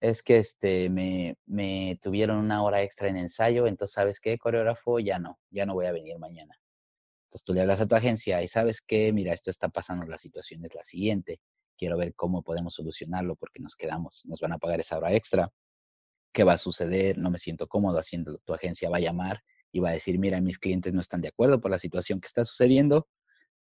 [0.00, 4.98] es que este, me, me tuvieron una hora extra en ensayo, entonces, ¿sabes qué, coreógrafo?
[4.98, 6.54] Ya no, ya no voy a venir mañana.
[7.28, 10.18] Entonces tú le hablas a tu agencia y sabes qué, mira, esto está pasando, la
[10.18, 11.40] situación es la siguiente,
[11.78, 15.50] quiero ver cómo podemos solucionarlo porque nos quedamos, nos van a pagar esa hora extra.
[16.32, 19.42] qué va a suceder, no me siento cómodo haciendo, tu agencia va a llamar
[19.72, 22.26] y va a decir, mira, mis clientes no están de acuerdo por la situación que
[22.26, 23.08] está sucediendo,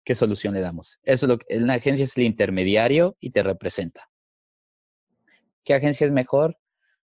[0.05, 0.99] ¿qué solución le damos?
[1.03, 4.11] Eso es lo que, una agencia es el intermediario y te representa.
[5.65, 6.59] ¿Qué agencia es mejor?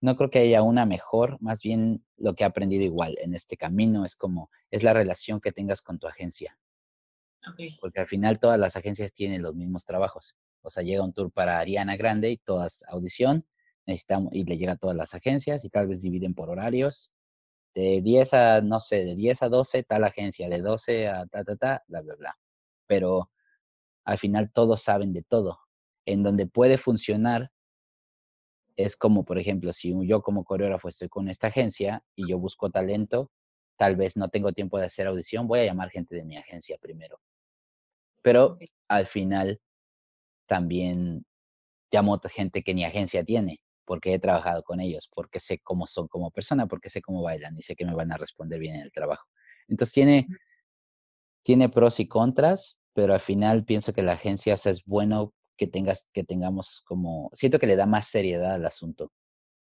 [0.01, 3.57] No creo que haya una mejor, más bien lo que he aprendido igual en este
[3.57, 6.59] camino es como, es la relación que tengas con tu agencia.
[7.81, 10.37] Porque al final todas las agencias tienen los mismos trabajos.
[10.62, 13.47] O sea, llega un tour para Ariana Grande y todas audición,
[13.87, 17.14] necesitamos, y le llega a todas las agencias y tal vez dividen por horarios.
[17.75, 21.45] De 10 a, no sé, de 10 a 12 tal agencia, de 12 a ta,
[21.45, 22.39] ta, ta, bla, bla, bla.
[22.87, 23.31] Pero
[24.05, 25.59] al final todos saben de todo.
[26.07, 27.51] En donde puede funcionar
[28.77, 32.70] es como, por ejemplo, si yo como coreógrafo estoy con esta agencia y yo busco
[32.70, 33.31] talento,
[33.77, 36.79] tal vez no tengo tiempo de hacer audición, voy a llamar gente de mi agencia
[36.79, 37.20] primero.
[38.22, 38.59] Pero
[38.89, 39.61] al final
[40.47, 41.25] también
[41.91, 45.87] llamo a gente que ni agencia tiene, porque he trabajado con ellos, porque sé cómo
[45.87, 48.76] son como persona, porque sé cómo bailan y sé que me van a responder bien
[48.76, 49.26] en el trabajo.
[49.68, 50.26] Entonces tiene,
[51.43, 56.07] tiene pros y contras, pero al final pienso que la agencia es bueno que tengas,
[56.12, 59.12] que tengamos como, siento que le da más seriedad al asunto.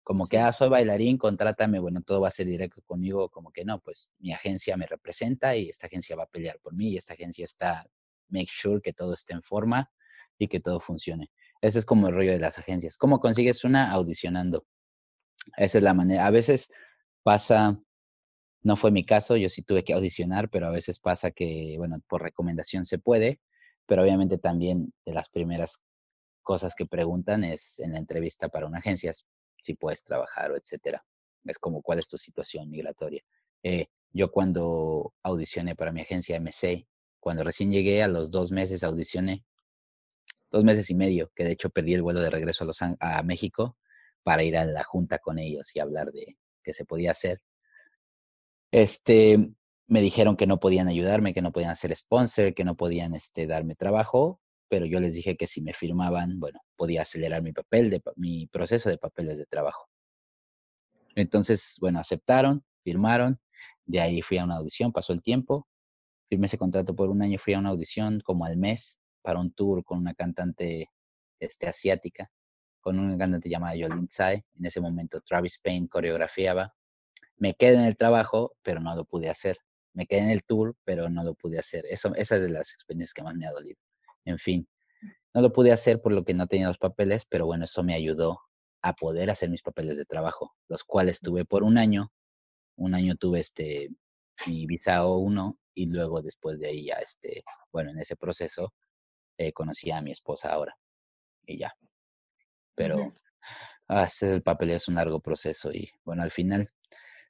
[0.03, 3.65] Como que, ah, soy bailarín, contrátame, bueno, todo va a ser directo conmigo, como que
[3.65, 6.97] no, pues mi agencia me representa y esta agencia va a pelear por mí y
[6.97, 7.85] esta agencia está,
[8.29, 9.91] make sure que todo esté en forma
[10.37, 11.29] y que todo funcione.
[11.61, 12.97] Ese es como el rollo de las agencias.
[12.97, 13.91] ¿Cómo consigues una?
[13.91, 14.65] Audicionando.
[15.55, 16.25] Esa es la manera.
[16.25, 16.69] A veces
[17.23, 17.79] pasa,
[18.61, 22.01] no fue mi caso, yo sí tuve que audicionar, pero a veces pasa que, bueno,
[22.07, 23.39] por recomendación se puede,
[23.85, 25.81] pero obviamente también de las primeras
[26.43, 29.13] cosas que preguntan es en la entrevista para una agencia
[29.61, 31.03] si puedes trabajar o etcétera.
[31.45, 33.21] Es como cuál es tu situación migratoria.
[33.63, 36.87] Eh, yo cuando audicioné para mi agencia MC,
[37.19, 39.43] cuando recién llegué a los dos meses audicioné
[40.49, 42.69] dos meses y medio, que de hecho perdí el vuelo de regreso
[42.99, 43.77] a, México
[44.23, 47.41] para ir a la junta con ellos y hablar de qué se podía hacer.
[48.71, 49.49] Este,
[49.87, 53.47] me dijeron que no podían ayudarme, que no podían hacer sponsor, que no podían este,
[53.47, 57.89] darme trabajo, pero yo les dije que si me firmaban, bueno, podía acelerar mi papel,
[57.89, 59.87] de, mi proceso de papeles de trabajo.
[61.15, 63.39] Entonces, bueno, aceptaron, firmaron,
[63.85, 65.67] de ahí fui a una audición, pasó el tiempo,
[66.29, 69.51] firmé ese contrato por un año, fui a una audición como al mes, para un
[69.51, 70.89] tour con una cantante
[71.37, 72.31] este, asiática,
[72.79, 74.41] con una cantante llamada Yolin Tsai.
[74.57, 76.73] En ese momento Travis Payne coreografiaba.
[77.35, 79.57] Me quedé en el trabajo, pero no lo pude hacer.
[79.91, 81.83] Me quedé en el tour, pero no lo pude hacer.
[81.89, 83.75] Eso, esa es de las experiencias que más me ha dolido.
[84.23, 84.65] En fin,
[85.33, 87.95] no lo pude hacer por lo que no tenía los papeles, pero bueno, eso me
[87.95, 88.39] ayudó
[88.81, 92.13] a poder hacer mis papeles de trabajo, los cuales tuve por un año.
[92.77, 93.89] Un año tuve este
[94.45, 98.73] mi visa O1 y luego después de ahí ya este, bueno, en ese proceso
[99.37, 100.77] eh, conocí a mi esposa ahora
[101.45, 101.73] y ya.
[102.75, 103.13] Pero
[103.87, 106.69] hacer el papel es un largo proceso y bueno, al final,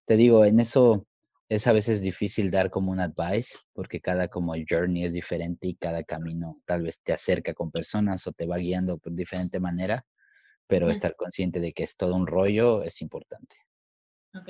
[0.06, 1.06] te digo, en eso
[1.50, 5.76] es a veces difícil dar como un advice porque cada como journey es diferente y
[5.76, 10.06] cada camino tal vez te acerca con personas o te va guiando por diferente manera,
[10.68, 13.56] pero estar consciente de que es todo un rollo es importante.
[14.36, 14.50] Ok.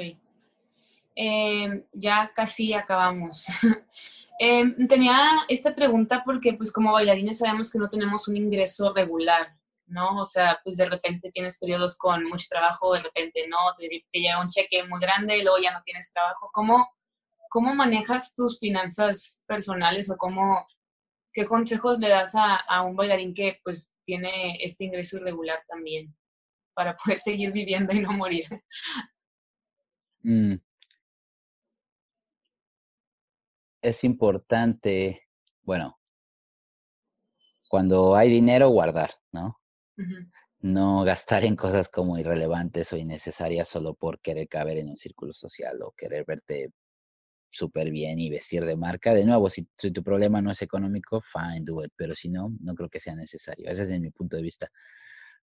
[1.15, 3.47] Em, ya casi acabamos.
[4.39, 5.17] Em, tenía
[5.47, 9.55] esta pregunta porque pues como bailarines sabemos que no tenemos un ingreso regular,
[9.87, 10.19] ¿no?
[10.19, 14.41] O sea, pues de repente tienes periodos con mucho trabajo, de repente no, te, llega
[14.41, 16.51] un cheque muy grande y luego ya no tienes trabajo.
[16.53, 16.87] ¿Cómo,
[17.49, 20.67] cómo manejas tus finanzas personales o cómo,
[21.33, 26.15] qué consejos le das a, un bailarín que pues tiene este ingreso irregular también
[26.75, 28.45] para poder seguir viviendo y no morir?
[30.21, 30.57] Mm,
[33.81, 35.23] es importante,
[35.63, 35.97] bueno,
[37.69, 39.59] cuando hay dinero, guardar, ¿no?
[40.59, 45.33] No gastar en cosas como irrelevantes o innecesarias solo por querer caber en un círculo
[45.33, 46.71] social o querer verte
[47.51, 49.13] súper bien y vestir de marca.
[49.13, 52.75] De nuevo, si, tu problema no es económico, fine, do it, pero si no, no
[52.75, 53.69] creo que sea necesario.
[53.69, 54.69] Ese es mi punto de vista.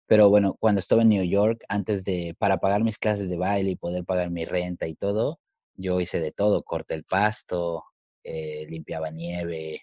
[0.07, 3.71] Pero bueno, cuando estaba en New York, antes de, para pagar mis clases de baile
[3.71, 5.41] y poder pagar mi renta y todo,
[5.77, 7.85] yo hice de todo, corté el pasto,
[8.25, 9.83] eh, limpiaba nieve,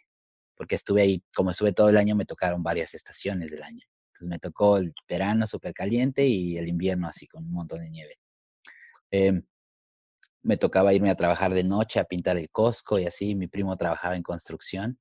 [0.55, 3.85] porque estuve ahí, como estuve todo el año, me tocaron varias estaciones del año.
[4.07, 7.89] Entonces me tocó el verano súper caliente y el invierno así con un montón de
[7.89, 8.19] nieve.
[9.11, 9.43] Em,
[10.43, 13.35] me tocaba irme a trabajar de noche a pintar el Costco y así.
[13.35, 14.99] Mi primo trabajaba en construcción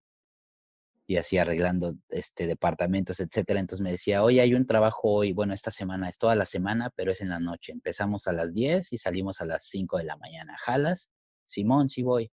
[1.06, 3.60] y así arreglando este, departamentos, etcétera.
[3.60, 6.90] Entonces me decía, oye, hay un trabajo hoy, bueno, esta semana es toda la semana,
[6.94, 7.72] pero es en la noche.
[7.72, 10.56] Empezamos a las 10 y salimos a las 5 de la mañana.
[10.58, 11.10] ¿Jalas?
[11.46, 12.30] Simón, sí voy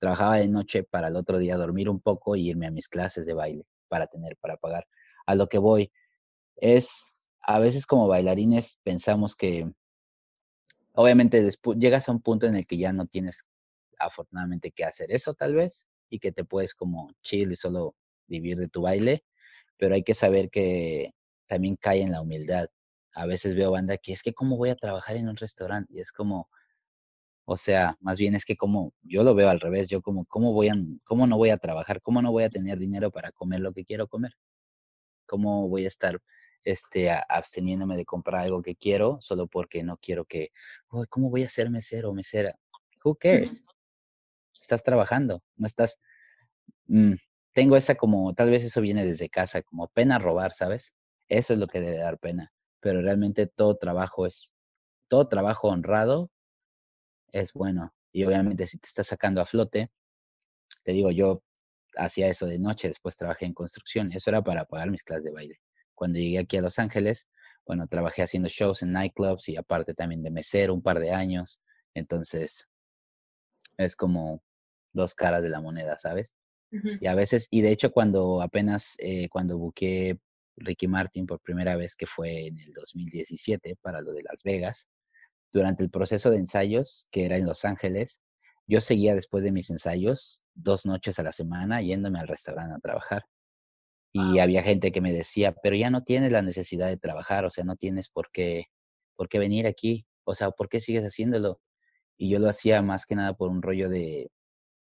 [0.00, 3.26] trabajaba de noche para el otro día dormir un poco y irme a mis clases
[3.26, 4.86] de baile para tener para pagar.
[5.26, 5.92] A lo que voy
[6.56, 9.70] es, a veces como bailarines pensamos que
[10.94, 13.44] obviamente después llegas a un punto en el que ya no tienes
[13.98, 17.94] afortunadamente que hacer eso tal vez y que te puedes como chill y solo
[18.26, 19.24] vivir de tu baile,
[19.76, 21.12] pero hay que saber que
[21.46, 22.68] también cae en la humildad.
[23.12, 26.00] A veces veo banda que es que cómo voy a trabajar en un restaurante y
[26.00, 26.48] es como,
[27.52, 30.52] o sea, más bien es que como yo lo veo al revés, yo como cómo
[30.52, 33.58] voy a cómo no voy a trabajar, cómo no voy a tener dinero para comer
[33.58, 34.36] lo que quiero comer.
[35.26, 36.22] ¿Cómo voy a estar
[36.62, 40.52] este, absteniéndome de comprar algo que quiero solo porque no quiero que,
[41.08, 42.54] ¿cómo voy a ser mesero o mesera?
[43.02, 43.64] Who cares?
[44.56, 45.98] Estás trabajando, no estás...
[46.86, 47.14] Mm,
[47.52, 50.94] tengo esa como, tal vez eso viene desde casa, como pena robar, ¿sabes?
[51.26, 54.52] Eso es lo que debe dar pena, pero realmente todo trabajo es,
[55.08, 56.30] todo trabajo honrado
[57.32, 57.94] es bueno.
[58.12, 59.90] Y obviamente si te estás sacando a flote,
[60.84, 61.42] te digo, yo
[61.96, 65.32] hacía eso de noche, después trabajé en construcción, eso era para pagar mis clases de
[65.32, 65.60] baile.
[65.94, 67.28] Cuando llegué aquí a Los Ángeles,
[67.66, 71.60] bueno, trabajé haciendo shows en nightclubs y aparte también de mesero un par de años.
[71.94, 72.66] Entonces,
[73.76, 74.42] es como
[74.92, 76.36] dos caras de la moneda, ¿sabes?
[76.72, 80.18] Y a veces, y de hecho cuando apenas, eh, cuando busqué
[80.56, 84.86] Ricky Martin por primera vez, que fue en el 2017 para lo de Las Vegas,
[85.52, 88.20] durante el proceso de ensayos, que era en Los Ángeles,
[88.66, 92.78] yo seguía después de mis ensayos dos noches a la semana yéndome al restaurante a
[92.78, 93.24] trabajar.
[94.12, 97.50] Y había gente que me decía, pero ya no tienes la necesidad de trabajar, o
[97.50, 98.66] sea, no tienes por qué,
[99.16, 101.60] por qué venir aquí, o sea, ¿por qué sigues haciéndolo?
[102.16, 104.30] Y yo lo hacía más que nada por un rollo de,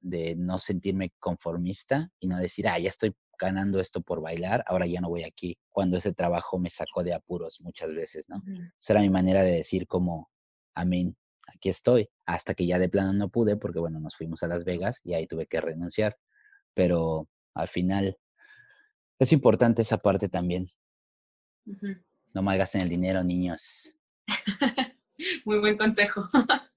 [0.01, 4.87] de no sentirme conformista y no decir, ah, ya estoy ganando esto por bailar, ahora
[4.87, 8.43] ya no voy aquí, cuando ese trabajo me sacó de apuros muchas veces, ¿no?
[8.81, 10.31] Esa era mi manera de decir como,
[10.75, 11.17] amén,
[11.47, 14.65] aquí estoy, hasta que ya de plano no pude, porque bueno, nos fuimos a Las
[14.65, 16.17] Vegas y ahí tuve que renunciar,
[16.75, 18.17] pero al final
[19.19, 20.71] es importante esa parte también.
[22.35, 23.97] No malgasten el dinero, niños.
[25.45, 26.29] Muy buen consejo.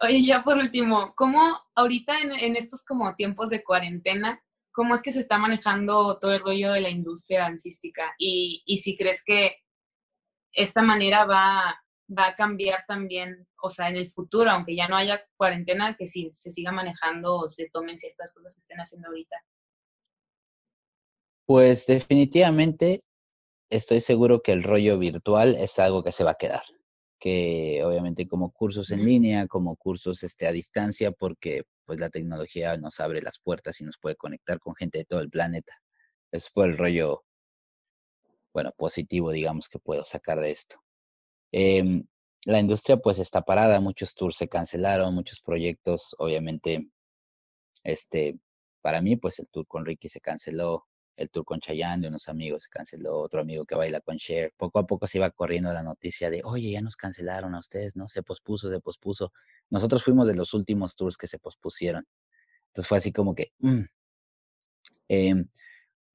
[0.00, 5.12] Oye, ya por último, ¿cómo ahorita en, estos como tiempos de cuarentena, cómo es que
[5.12, 8.14] se está manejando todo el rollo de la industria dancística?
[8.18, 9.56] Y, y si crees que
[10.52, 11.82] esta manera va,
[12.16, 16.06] va a cambiar también, o sea, en el futuro, aunque ya no haya cuarentena, que
[16.06, 19.36] si se siga manejando o se tomen ciertas cosas que estén haciendo ahorita.
[21.46, 23.00] Pues definitivamente
[23.70, 26.62] estoy seguro que el rollo virtual es algo que se va a quedar,
[27.18, 32.76] que obviamente como cursos en línea, como cursos este, a distancia, porque pues la tecnología
[32.76, 35.72] nos abre las puertas y nos puede conectar con gente de todo el planeta.
[36.30, 37.24] Es por el rollo,
[38.54, 40.76] bueno, positivo, digamos, que puedo sacar de esto.
[41.52, 42.04] Em,
[42.44, 46.88] la industria pues está parada, muchos tours se cancelaron, muchos proyectos, obviamente,
[47.84, 48.38] este,
[48.80, 50.86] para mí pues el tour con Ricky se canceló,
[51.16, 54.52] el tour con Chayanne de unos amigos se canceló, otro amigo que baila con Cher.
[54.56, 57.96] Poco a poco se iba corriendo la noticia de, oye, ya nos cancelaron a ustedes,
[57.96, 58.08] ¿no?
[58.08, 59.32] Se pospuso, se pospuso.
[59.70, 62.06] Nosotros fuimos de los últimos tours que se pospusieron.
[62.68, 63.82] Entonces fue así como que, mm".
[65.08, 65.48] em,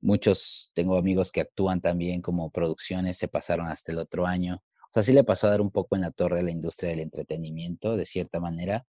[0.01, 4.63] muchos, tengo amigos que actúan también como producciones, se pasaron hasta el otro año.
[4.97, 7.01] Sea, sí le pasó a dar un poco en la torre a la industria del
[7.01, 8.83] entretenimiento, de cierta manera,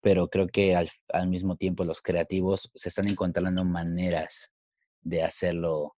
[0.00, 4.50] pero creo que al, al mismo tiempo los creativos se están encontrando maneras
[5.02, 5.94] de hacerlo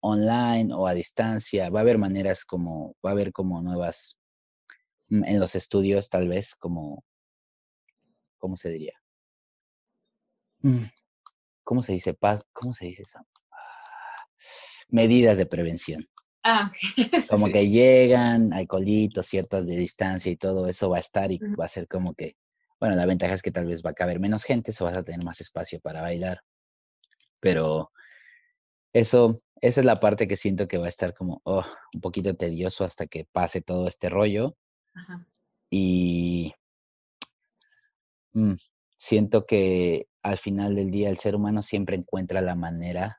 [0.00, 1.70] online o a distancia.
[1.70, 4.18] Va a haber maneras como, va a haber como nuevas,
[5.08, 7.04] mm, en los estudios tal vez como,
[8.38, 8.94] ¿cómo se diría?
[10.62, 10.86] Mm,
[11.62, 12.18] ¿Cómo se dice?
[12.52, 13.20] ¿Cómo se dice eso?
[14.88, 16.04] Medidas de prevención.
[16.50, 16.72] Ah,
[17.28, 21.36] Como que llegan, hay colitos, ciertas de distancia y todo eso va a estar y
[21.38, 22.36] va a ser como que,
[22.80, 25.02] bueno, la ventaja es que tal vez va a caber menos gente, eso vas a
[25.02, 26.40] tener más espacio para bailar.
[27.38, 27.92] Pero
[28.94, 32.34] eso, esa es la parte que siento que va a estar como oh, un poquito
[32.34, 34.56] tedioso hasta que pase todo este rollo.
[35.68, 36.54] Y
[38.32, 38.54] mm,
[38.96, 43.17] siento que al final del día el ser humano siempre encuentra la manera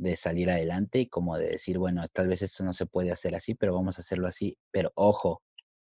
[0.00, 3.34] de salir adelante y como de decir, bueno, tal vez esto no se puede hacer
[3.34, 4.56] así, pero vamos a hacerlo así.
[4.70, 5.42] Pero ojo,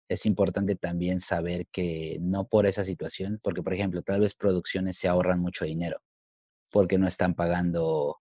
[0.08, 4.96] es importante también saber que no por esa situación, porque por ejemplo, tal vez producciones
[4.98, 5.98] se ahorran mucho dinero
[6.72, 8.18] porque no están pagando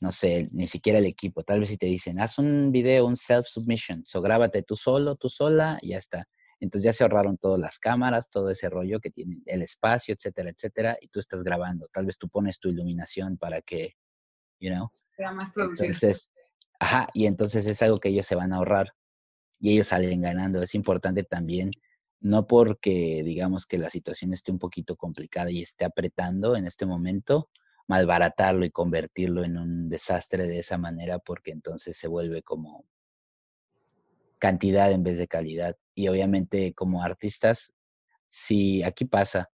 [0.00, 1.42] no sé, ni siquiera el equipo.
[1.42, 5.28] Tal vez si te dicen, haz un video, un self-submission, so grábate tú solo, tú
[5.28, 6.26] sola, y ya está.
[6.60, 10.50] Entonces ya se ahorraron todas las cámaras, todo ese rollo que tiene el espacio, etcétera,
[10.50, 11.88] etcétera, y tú estás grabando.
[11.92, 13.94] Tal vez tú pones tu iluminación para que,
[14.62, 14.90] you know.
[15.16, 15.86] Sea más producido.
[15.86, 16.32] Entonces,
[16.78, 18.94] ajá, y entonces es algo que ellos se van a ahorrar
[19.58, 20.62] y ellos salen ganando.
[20.62, 21.72] Es importante también,
[22.20, 26.86] no porque digamos que la situación esté un poquito complicada y esté apretando en este
[26.86, 27.50] momento,
[27.88, 32.86] malbaratarlo y convertirlo en un desastre de esa manera porque entonces se vuelve como
[34.38, 35.76] cantidad en vez de calidad.
[35.94, 37.72] Y obviamente como artistas,
[38.28, 39.50] si aquí pasa,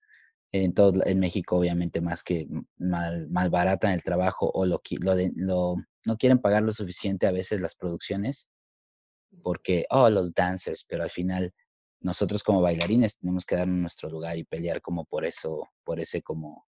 [0.62, 2.46] en todo en México obviamente más que
[2.76, 7.26] mal, mal barata en el trabajo o lo, lo, lo, no quieren pagar lo suficiente
[7.26, 8.48] a veces las producciones
[9.42, 11.52] porque, oh, los dancers, pero al final
[12.00, 16.22] nosotros como bailarines tenemos que darnos nuestro lugar y pelear como por eso, por ese
[16.22, 16.66] como,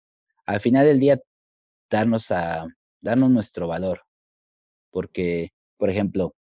[0.44, 1.18] al final del día,
[1.90, 2.66] darnos a,
[3.00, 4.02] darnos nuestro valor.
[4.90, 6.34] Porque, por ejemplo,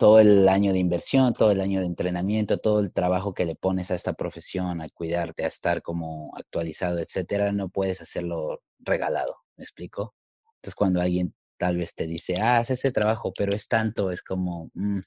[0.00, 3.54] todo el año de inversión, todo el año de entrenamiento, todo el trabajo que le
[3.54, 9.36] pones a esta profesión, a cuidarte, a estar como actualizado, etcétera, no puedes hacerlo regalado.
[9.58, 10.14] ¿Me explico?
[10.54, 14.22] Entonces, cuando alguien tal vez te dice, ah, haz este trabajo, pero es tanto, es
[14.22, 15.00] como, mm,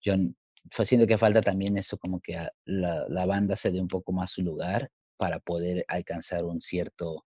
[0.00, 0.14] yo
[0.84, 4.32] siento que falta también eso, como que la, la banda se dé un poco más
[4.32, 7.24] su lugar para poder alcanzar un cierto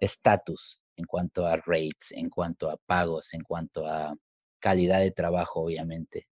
[0.00, 4.16] estatus en cuanto a rates, en cuanto a pagos, en cuanto a
[4.60, 6.28] calidad de trabajo, obviamente.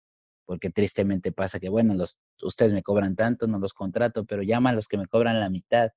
[0.45, 4.75] Porque tristemente pasa que, bueno, los, ustedes me cobran tanto, no los contrato, pero llaman
[4.75, 5.91] a los que me cobran la mitad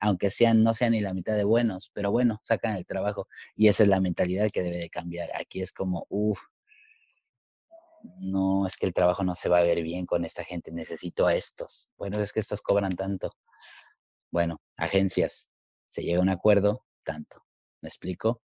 [0.00, 3.28] aunque sean, no sean ni la mitad de buenos, pero bueno, sacan el trabajo.
[3.56, 5.30] Y esa es la mentalidad que debe de cambiar.
[5.34, 6.40] Aquí es como, uff,
[8.20, 11.26] no, es que el trabajo no se va a ver bien con esta gente, necesito
[11.26, 11.88] a estos.
[11.96, 13.32] Bueno, es que estos cobran tanto.
[14.30, 15.50] Bueno, agencias,
[15.88, 17.44] se llega a un acuerdo, tanto.
[17.80, 18.42] ¿Me explico?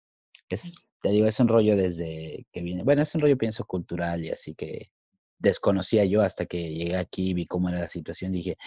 [0.49, 4.23] Es, te digo, es un rollo desde que viene, bueno, es un rollo pienso cultural
[4.23, 4.91] y así que
[5.39, 8.57] desconocía yo hasta que llegué aquí, vi cómo era la situación, dije,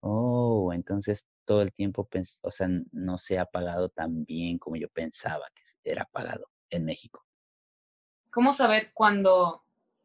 [0.00, 2.08] oh, entonces todo el tiempo,
[2.42, 6.84] o sea, no se ha pagado tan bien como yo pensaba que era pagado en
[6.84, 7.24] México.
[8.32, 9.64] ¿Cómo saber cuándo,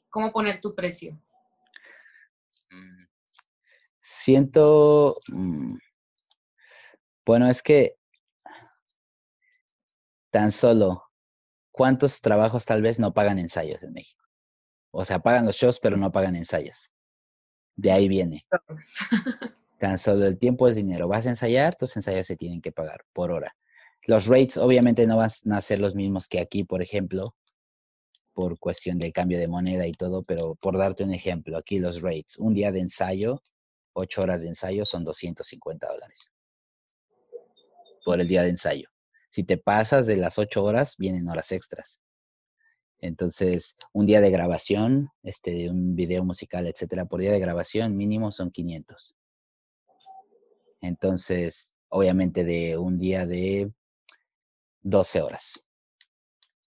[0.09, 1.19] cómo poner tu precio?
[2.69, 2.97] Mm,
[3.99, 5.75] siento, mm,
[7.25, 7.97] bueno, es que
[10.29, 11.10] tan solo,
[11.71, 14.23] ¿cuántos trabajos tal vez no pagan ensayos en México?
[14.91, 16.91] O sea, pagan los shows, pero no pagan ensayos.
[17.75, 18.45] De ahí viene.
[19.79, 21.07] Tan solo el tiempo es dinero.
[21.07, 23.55] Vas a ensayar, tus ensayos se tienen que pagar por hora.
[24.05, 27.35] Los rates obviamente no van a ser los mismos que aquí, por ejemplo,
[28.33, 32.01] por cuestión de cambio de moneda y todo, pero por darte un ejemplo, aquí los
[32.01, 33.41] rates, un día de ensayo,
[33.93, 36.31] ocho horas de ensayo son 250 dólares
[38.03, 38.90] por el día de ensayo.
[39.31, 41.99] Si te pasas de las ocho horas, vienen horas extras.
[42.99, 48.31] Entonces, un día de grabación, este, un video musical, etcétera, por día de grabación mínimo
[48.31, 49.15] son 500.
[50.81, 53.71] Entonces, obviamente de un día de
[54.83, 55.65] 12 horas.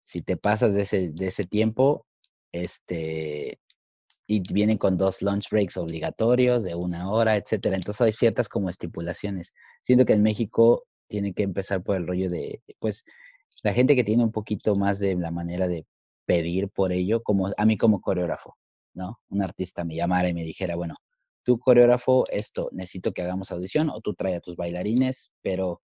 [0.03, 2.05] Si te pasas de ese, de ese tiempo,
[2.51, 3.59] este,
[4.27, 7.75] y vienen con dos lunch breaks obligatorios de una hora, etcétera.
[7.75, 9.51] Entonces hay ciertas como estipulaciones.
[9.81, 13.03] Siento que en México tiene que empezar por el rollo de, pues,
[13.63, 15.85] la gente que tiene un poquito más de la manera de
[16.25, 18.57] pedir por ello, como a mí como coreógrafo,
[18.93, 19.19] ¿no?
[19.29, 20.95] Un artista me llamara y me dijera, bueno,
[21.43, 25.81] tu coreógrafo, esto, necesito que hagamos audición o tú trae a tus bailarines, pero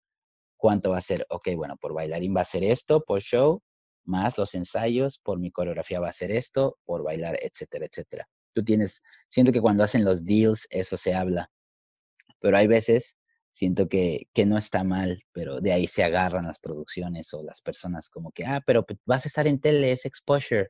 [0.57, 1.27] ¿cuánto va a ser?
[1.29, 3.62] Ok, bueno, por bailarín va a ser esto, por show,
[4.05, 8.29] más los ensayos, por mi coreografía va a ser esto, por bailar, etcétera, etcétera.
[8.55, 11.51] Tú tienes, siento que cuando hacen los deals, eso se habla,
[12.41, 13.16] pero hay veces,
[13.57, 17.62] siento que, que no está mal, pero de ahí se agarran las producciones o las
[17.62, 20.68] personas como que, ah, pero vas a estar en tele, es exposure.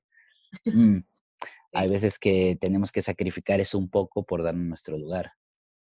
[0.64, 1.00] Mm,
[1.72, 5.32] hay veces que tenemos que sacrificar eso un poco por darnos nuestro lugar.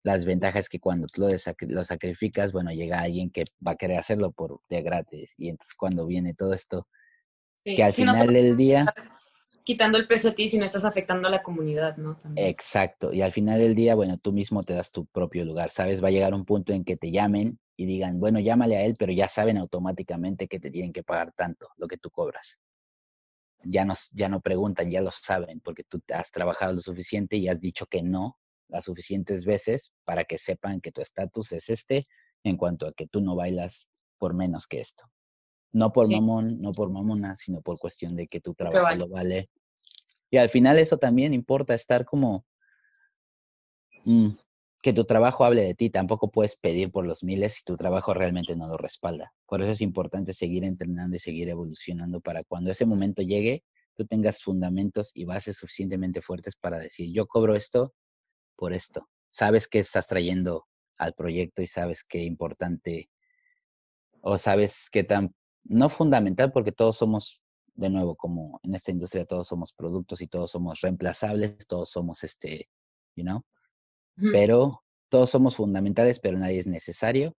[0.04, 1.28] Las ventajas que cuando tú
[1.58, 5.34] lo, sacrificas, bueno, llega alguien que va a querer hacerlo por de gratis.
[5.38, 6.88] Y entonces cuando viene todo esto,
[7.64, 8.86] que al final del día...
[9.70, 12.20] Quitando el precio a ti si no estás afectando a la comunidad, ¿no?
[12.36, 13.14] Exacto.
[13.14, 16.04] Y al final del día, bueno, tú mismo te das tu propio lugar, ¿sabes?
[16.04, 18.96] Va a llegar un punto en que te llamen y digan, bueno, llámale a él,
[18.98, 22.58] pero ya saben automáticamente que te tienen que pagar tanto, lo que tú cobras
[23.64, 27.60] ya, ya no preguntan, ya lo saben, porque tú has trabajado lo suficiente y has
[27.60, 32.08] dicho que no las suficientes veces para que sepan que tu estatus es este
[32.44, 35.06] en cuanto a que tú no bailas por menos que esto.
[35.72, 39.50] No por mamón, no por mamona, sino por cuestión de que tu trabajo lo vale.
[40.32, 42.46] Y al final eso también importa, estar como
[44.06, 44.30] mm,
[44.82, 45.90] que tu trabajo hable de ti.
[45.90, 49.34] Tampoco puedes pedir por los miles si tu trabajo realmente no lo respalda.
[49.46, 53.64] Por eso es importante seguir entrenando y seguir evolucionando para cuando ese momento llegue,
[53.96, 57.94] tú tengas fundamentos y bases suficientemente fuertes para decir, yo cobro esto
[58.56, 59.08] por esto.
[59.32, 60.66] Sabes qué estás trayendo
[60.98, 63.10] al proyecto y sabes qué importante
[64.22, 67.41] o sabes qué tan, no fundamental porque todos somos,
[67.76, 72.24] de nuevo, como en esta industria todos somos productos y todos somos reemplazables, todos somos
[72.24, 72.70] este,
[73.16, 73.43] you know,
[74.32, 77.36] pero todos somos fundamentales, pero nadie es necesario.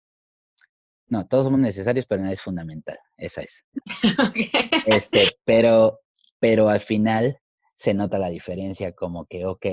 [1.09, 2.99] No, todos somos necesarios, pero nadie es fundamental.
[3.17, 3.65] Esa es.
[4.87, 6.01] Este, pero,
[6.39, 7.39] pero al final
[7.77, 9.67] se nota la diferencia como que, ok,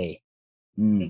[0.76, 1.08] mm,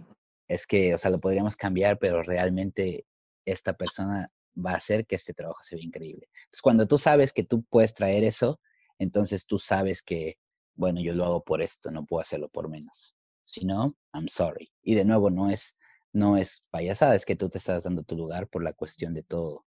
[0.48, 3.06] es que, o sea, lo podríamos cambiar, pero realmente
[3.46, 6.28] esta persona va a hacer que este trabajo se vea increíble.
[6.46, 8.60] Entonces, cuando tú sabes que tú puedes traer eso,
[9.00, 10.38] entonces tú sabes que,
[10.76, 13.16] bueno, yo lo hago por esto, no puedo hacerlo por menos.
[13.46, 14.72] Si no, I'm sorry.
[14.82, 15.78] Y de nuevo, no es,
[16.12, 19.24] no es payasada, es que tú te estás dando tu lugar por la cuestión de
[19.24, 19.66] todo.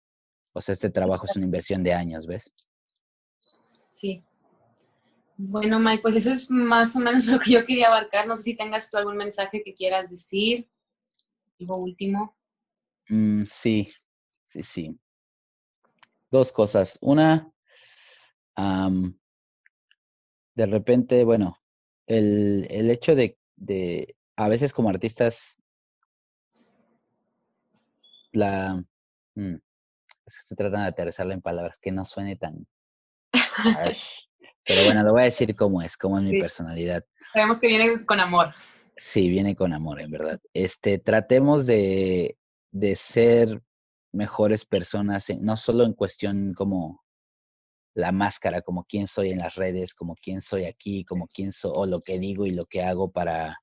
[0.53, 2.51] O sea, este trabajo es una inversión de años, ¿ves?
[3.89, 4.23] Sí.
[5.37, 8.27] Bueno, Mike, pues eso es más o menos lo que yo quería abarcar.
[8.27, 10.69] No sé si tengas tú algún mensaje que quieras decir.
[11.59, 12.35] Algo último.
[13.09, 13.87] Mm, sí,
[14.55, 14.99] sí, sí.
[16.31, 16.97] Dos cosas.
[17.01, 17.51] Una,
[20.55, 21.61] de repente, bueno,
[22.07, 25.61] el, el hecho de, de, a veces como artistas,
[28.31, 28.83] la...
[29.35, 29.55] Mm,
[30.27, 32.65] se trata de aterrizarla en palabras que no suene tan...
[34.67, 37.05] Pero bueno, lo voy a decir como es, como es mi personalidad.
[37.31, 38.53] Sabemos que viene con amor.
[38.97, 40.41] Sí, viene con amor, en verdad.
[40.53, 42.37] Este, tratemos de,
[42.71, 43.61] de ser
[44.15, 47.03] mejores personas, no solo en cuestión como
[47.93, 51.71] la máscara, como quién soy en las redes, como quién soy aquí, como quién soy,
[51.75, 53.61] o lo que digo y lo que hago para,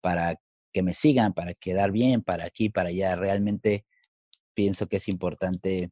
[0.00, 0.36] para
[0.72, 3.14] que me sigan, para quedar bien, para aquí, para allá.
[3.16, 3.84] Realmente
[4.54, 5.90] pienso que es importante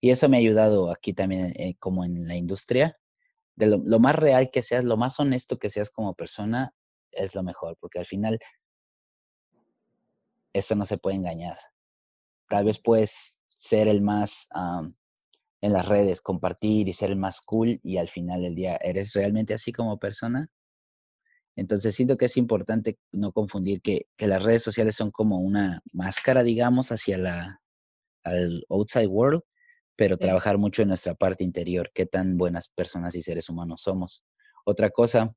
[0.00, 2.98] y eso me ha ayudado aquí también, eh, como en la industria,
[3.54, 6.74] de lo, lo, más real que seas, lo más honesto que seas como persona,
[7.12, 8.40] es lo mejor, porque al final
[10.52, 11.58] eso no se puede engañar.
[12.52, 14.46] Tal vez puedes ser el más
[15.62, 19.14] en las redes, compartir y ser el más cool y al final del día, ¿eres
[19.14, 20.50] realmente así como persona?
[21.56, 25.80] Entonces siento que es importante no confundir que, que las redes sociales son como una
[25.94, 27.62] máscara, digamos, hacia la,
[28.22, 29.40] al outside world,
[29.96, 34.24] pero trabajar mucho en nuestra parte interior, qué tan buenas personas y seres humanos somos.
[34.66, 35.34] Otra cosa,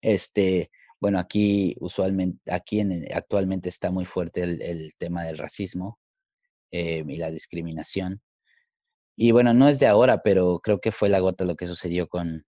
[0.00, 6.00] este, bueno, aquí usualmente, aquí en, actualmente está muy fuerte el tema del racismo,
[6.70, 8.20] eh, y la discriminación.
[9.16, 12.08] Y bueno, no es de ahora, pero creo que fue la gota lo que sucedió
[12.08, 12.44] con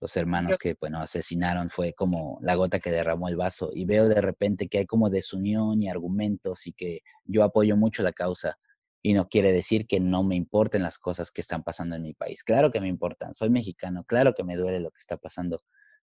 [0.00, 3.70] los hermanos que, bueno, asesinaron, fue como la gota que derramó el vaso.
[3.74, 8.02] Y veo de repente que hay como desunión y argumentos y que yo apoyo mucho
[8.02, 8.56] la causa.
[9.02, 12.14] Y no quiere decir que no me importen las cosas que están pasando en mi
[12.14, 12.44] país.
[12.44, 15.60] Claro que me importan, soy mexicano, claro que me duele lo que está pasando,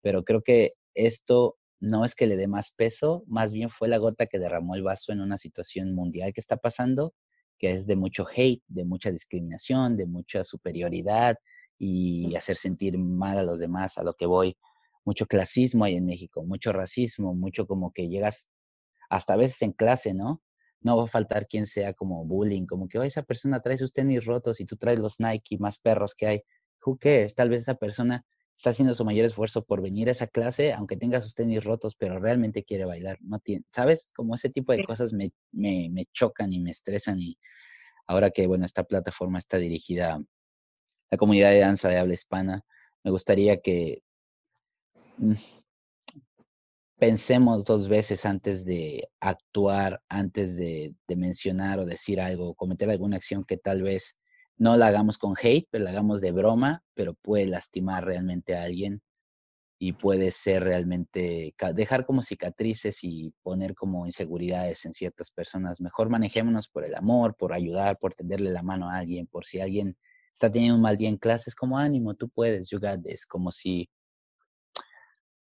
[0.01, 3.97] pero creo que esto no es que le dé más peso, más bien fue la
[3.97, 7.13] gota que derramó el vaso en una situación mundial que está pasando
[7.59, 11.37] que es de mucho hate, de mucha discriminación, de mucha superioridad
[11.77, 14.57] y hacer sentir mal a los demás, a lo que voy.
[15.05, 18.49] Mucho clasismo hay en México, mucho racismo, mucho como que llegas
[19.09, 20.41] hasta a veces en clase, ¿no?
[20.81, 23.91] No va a faltar quien sea como bullying, como que, oh, esa persona trae sus
[23.91, 26.41] tenis rotos y tú traes los Nike más perros que hay.
[26.85, 27.35] Who cares?
[27.35, 28.25] Tal vez esa persona
[28.59, 31.95] está haciendo su mayor esfuerzo por venir a esa clase, aunque tenga sus tenis rotos,
[31.95, 33.17] pero realmente quiere bailar.
[33.21, 34.11] No tiene, ¿sabes?
[34.13, 37.37] Como ese tipo de cosas me, me, me chocan y me estresan y
[38.05, 40.23] ahora que, bueno, esta plataforma está dirigida a
[41.09, 42.65] la comunidad de danza de habla hispana,
[43.01, 44.03] me gustaría que
[45.19, 45.35] mm,
[46.97, 53.15] pensemos dos veces antes de actuar, antes de, de, mencionar o decir algo, cometer alguna
[53.15, 54.17] acción que tal vez
[54.59, 58.63] no la hagamos con hate, pero la hagamos de broma, pero puede lastimar realmente a
[58.63, 59.01] alguien
[59.81, 65.79] y puede ser realmente, dejar como cicatrices y poner como inseguridades en ciertas personas.
[65.79, 69.61] Mejor manejémonos por el amor, por ayudar, por tenderle la mano a alguien, por si
[69.61, 69.97] alguien
[70.33, 73.51] está teniendo un mal día en clase, es como ánimo, tú puedes, you got como
[73.51, 73.89] si,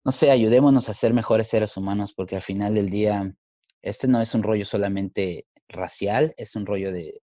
[0.04, 3.34] no sé, ayudémonos a ser mejores seres humanos, porque al final del día,
[3.82, 7.22] este no es un rollo solamente racial, es un rollo de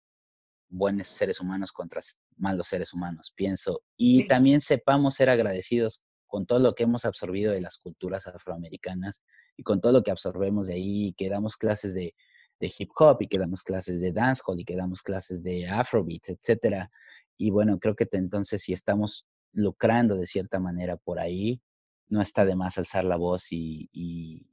[0.69, 2.01] buenos seres humanos contra
[2.37, 3.83] malos seres humanos, pienso.
[3.97, 9.23] Y también sepamos ser agradecidos con todo lo que hemos absorbido de las culturas afroamericanas
[9.57, 12.15] y con todo lo que absorbemos de ahí, que damos clases de,
[12.61, 16.91] hip hop y que damos clases de dancehall y que damos clases de afrobeats, etcétera.
[17.37, 21.61] Y bueno, creo que entonces si estamos lucrando de cierta manera por ahí,
[22.09, 24.47] no está de más alzar la voz y, y,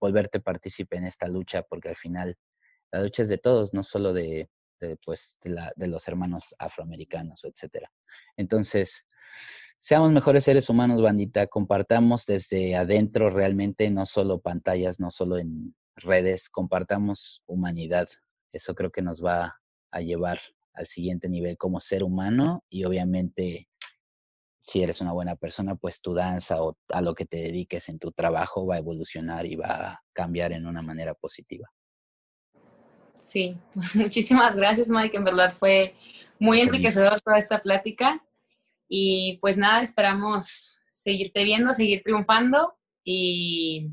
[0.00, 2.36] volverte partícipe en esta lucha, porque al final
[2.92, 4.48] la lucha es de todos, no solo de,
[5.04, 7.90] pues, de, la, de los hermanos afroamericanos, etcétera.
[8.36, 9.06] Entonces,
[9.78, 11.46] Seamos mejores seres humanos, bandita.
[11.46, 18.08] Compartamos desde adentro realmente, no solo pantallas, no solo en redes, compartamos humanidad.
[18.50, 20.40] Eso creo que nos va a llevar
[20.72, 23.68] al siguiente nivel como ser humano y obviamente
[24.60, 27.98] si eres una buena persona, pues tu danza o a lo que te dediques en
[27.98, 31.68] tu trabajo va a evolucionar y va a cambiar en una manera positiva.
[33.18, 33.56] Sí,
[33.94, 35.94] muchísimas gracias Mike, en verdad fue
[36.38, 38.22] muy enriquecedor toda esta plática
[38.88, 42.74] y pues nada, esperamos seguirte viendo, seguir triunfando
[43.04, 43.90] y,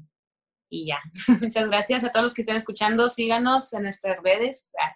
[0.69, 0.99] y ya.
[1.41, 3.10] Muchas gracias a todos los que estén escuchando.
[3.10, 4.95] Síganos en nuestras redes, ah,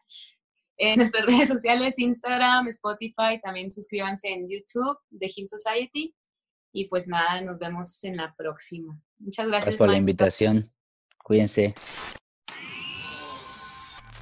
[0.78, 3.40] en nuestras redes sociales, Instagram, Spotify.
[3.44, 6.16] También suscríbanse en YouTube de Hill Society.
[6.72, 9.02] Y pues nada, nos vemos en la próxima.
[9.18, 9.66] Muchas gracias.
[9.66, 10.74] Gracias por la invitación.
[11.24, 11.74] Cuídense.